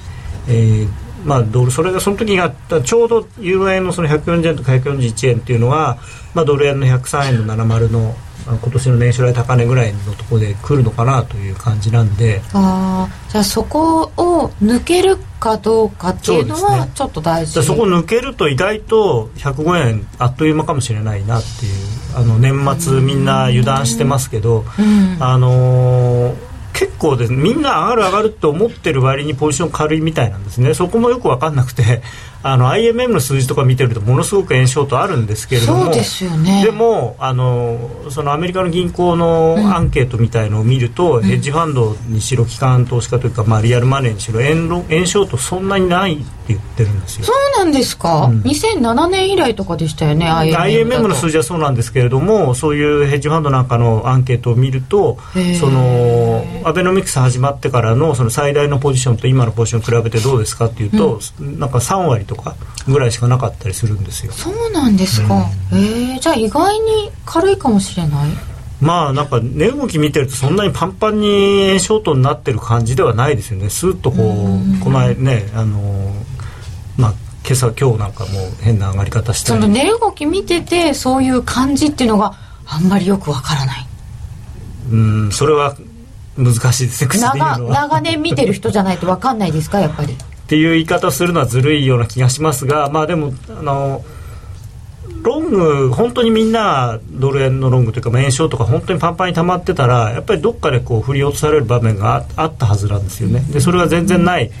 [0.47, 0.87] えー
[1.23, 2.51] まあ、ドルそれがその時が
[2.83, 5.99] ちょうどユーロ円のその140円とか141円っていうのは、
[6.33, 8.15] まあ、ドル円の103円の70の
[8.45, 12.41] 今年の年初来高値ぐらいのところで来るのかなという感じなんで。
[12.53, 17.55] あーじゃあそこを抜けるかどうかっていうのはちょっと大事。
[17.55, 21.73] でそこ抜けると意外と105円あっという間かもしれないなっていう
[22.15, 25.17] あの年末みんな油断してますけど、うん。
[25.19, 27.33] あのー結構です。
[27.33, 30.73] ねみんな上がる上がるって思ってる割にポジション軽いみたいなんですね。
[30.73, 32.01] そこもよく分かんなくて
[32.43, 35.91] あの IMM の数字とか見てるとものすごく円ショートあるんですけれども。
[35.91, 36.63] ですよね。
[36.63, 47.25] でもあのそのアメリカの銀行のアンケートみたいのを見ると、ヘッジファンドにしろ機関投資家というか、まあ、リアルマネーにしろ円ロ円ショートそんなにないって言ってるんですよ。
[47.25, 55.17] そうなんですか、2007年以来とかでしたよね IMM IMM の数字はそうなんですけれどもそういうヘッジファンドなんかのアンケートを見ると
[55.59, 62.55] そのアベノミクス始まってからのその最大のポジションと今のポジションを比べてどうですかっていうと、なんか3割とか
[62.87, 64.31] ぐらいしかなかったりするんですよ。
[64.31, 68.29] そうなんですか、えー、じゃあ意外に軽いかもしれない。
[68.81, 71.27] まあなんか値動き見てるとそんなにパンパンに
[71.61, 73.69] 円ショートになってる感じではないですよね。
[73.69, 76.13] スーッとこうこの間ねあの
[76.97, 77.13] まあ
[77.45, 82.33] 今朝今日なんかもう変な上がり方したりその値動き見ててそういう感じっていうのが
[82.65, 83.87] あんまりよくわからない。
[84.91, 85.75] うんそれは
[86.37, 90.15] 難しいですね長長年見てる人じゃないとわかんないですかやっぱり
[90.51, 94.03] っていう言い方をするのはずるいような気がしますがまあでもあの
[95.21, 103.39] ロング本当にみんなドル円のロングというかまあ円ショートが本当にパンパンに溜まってたらやっぱりどっかでこう振り落とされる場面がああったはずなんですよね。
[103.39, 104.51] でそれが全然ない。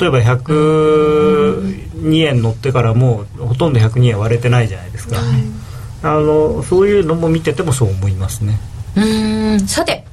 [0.00, 5.18] 例えば102円乗ってからもうほとんど102円割れてないじゃないですか、
[6.02, 8.58] あのそういうのも見ててもそう思いますね。
[8.96, 9.68] うーん。
[9.68, 10.03] さて、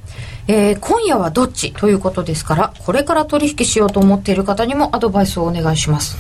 [0.48, 6.18] えー今夜はどっちということですからこれから取引しようと思っている方にもアドバイスをお願いします。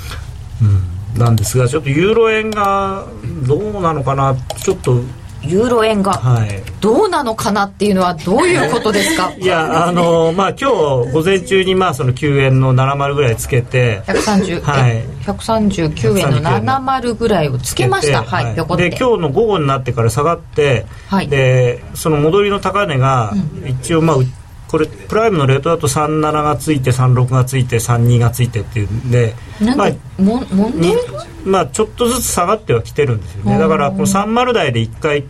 [1.17, 3.05] なんですがちょっとユーロ円が
[3.45, 5.01] どうなのかなちょっと
[5.43, 6.61] ユーロ円がはい。
[6.81, 9.31] どうなのかなっていうのはどういうことですか？
[9.37, 10.69] いやあのまあ今
[11.05, 14.91] 日午前中にまあその9円の70ぐらいつけて130、はい。
[14.91, 18.23] え139円の70ぐらいをつけました。
[18.23, 18.89] はい、ぴょこって。
[18.89, 21.27] で今日の午後になってから下がって、はい。
[21.27, 23.33] でその戻りの高値が
[23.67, 24.25] 一応まあう
[24.71, 30.95] これプライムのレートだと37がついて36がついて32がついてっていうんでまあもん問題
[31.43, 33.57] まあちょっとずつ下がってはきてるんですよね。
[33.57, 35.25] だからこの30台で一回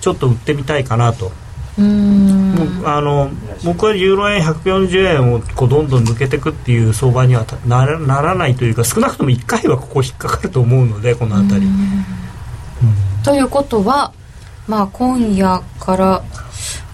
[0.00, 1.32] ちょっと売ってみたいかなと。
[1.78, 2.86] うーん。
[2.86, 3.30] あの
[3.64, 11.68] 僕はユーロ円140円をこうどんどん抜けていくっていう相場にはたならならないというか少なくとも1回はここ引っかかると思うのでこの辺り。
[13.24, 14.12] ということは
[14.66, 16.22] まあ今夜から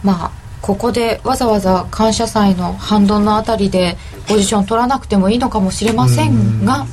[0.03, 0.38] まあ
[0.69, 3.97] ここでわざわざ感謝祭の反動のあたりで
[4.29, 6.87] ポジション取らなくてもいいのかもしれませんが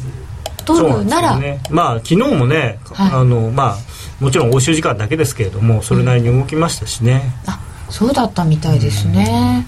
[0.64, 1.34] 取るなら。
[1.34, 1.60] よね。
[1.70, 3.12] まあ昨日もね、はい。
[3.12, 3.78] あのまあ
[4.22, 7.60] もちろん欧州時間だけですけれどもそれなりに動きましたしね、あ
[7.90, 9.68] そうだったみたいですね。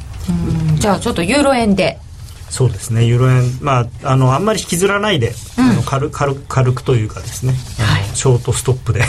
[0.69, 0.77] うん。
[0.77, 1.99] じゃあちょっとユーロ円で。
[2.49, 3.03] そうですね。
[3.03, 3.43] ユーロ円。
[3.59, 9.01] まああのあんまり引きずらないで、あの軽軽軽くというかですね、あのショートストップで。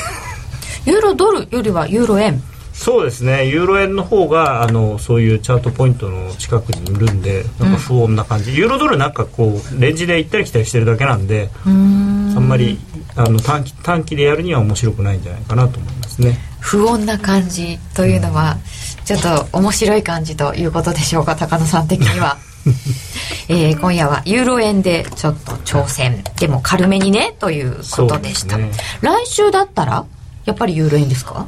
[0.86, 2.42] ユーロドルよりはユーロ円
[2.80, 3.46] そうですね。
[3.48, 12.78] ユーロ円の方があのそういうチャートポイントの近くにいるんでなんか不穏な感じ、ユーロドルなんかこうレンジで行ったり来たりしてるだけなんであんまり
[13.16, 16.38] あの短期短期でやるには面白くないんじゃないかなと思いますね。
[16.60, 18.56] 不穏な感じというのは
[19.04, 22.36] ちょっと面白い感じということでしょうか高野さん的には、
[23.48, 26.22] えー今夜はユーロ円でちょっと挑戦。
[26.38, 28.70] でも軽めにねということでした、ね。
[29.00, 30.04] 来週だったら
[30.44, 31.46] やっぱりユーロ円ですか？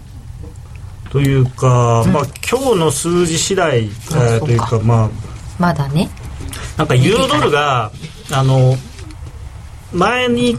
[1.11, 5.11] というか、まあ今日の数字次第、えーというかまあ。
[5.59, 6.09] まだね。
[6.77, 7.91] なんかユーロドルが
[8.33, 8.75] あの
[9.93, 10.57] 前に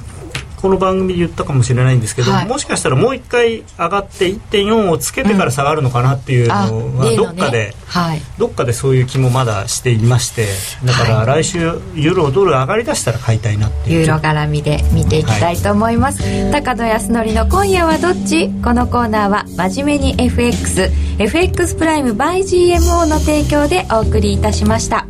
[0.61, 2.47] この番組で言ったかもしれないんですけど、はい。
[2.47, 7.39] もしかしたらもう一回上がって1.4をつけてから下がるのかなっていうあのは例のね。
[7.39, 8.21] どっかで、はい。
[8.37, 10.47] どっかでそういう気もまだしていまして
[10.85, 11.59] だから来週
[11.95, 13.99] ユーロドル上がりだしたら買いたいなっていう。
[14.01, 25.05] ユーロ絡みで見ていきたいと思います、高野康則の「今夜はどっち?」このコーナーは真面目に FXFX プライム by GMO の提供でお送りいたしました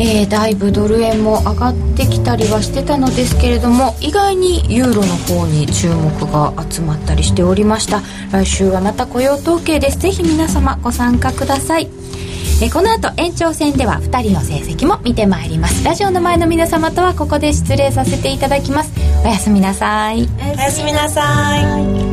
[0.00, 8.00] えーだいぶドル円も上がってきたりはしてたのですけれども意外にユーロの方に注目が集まったりしておりました。
[8.30, 9.98] 来週はまた雇用統計です。
[9.98, 11.88] ぜひ皆様ご参加ください。
[12.60, 15.84] えこの後延長戦では2人の成績も見てまいります。
[15.84, 18.92] ラジオの前の皆様とはここで失礼させていただきます。
[19.24, 20.28] おやすみなさい。
[20.56, 21.56] おやすみなさ
[22.04, 22.07] い。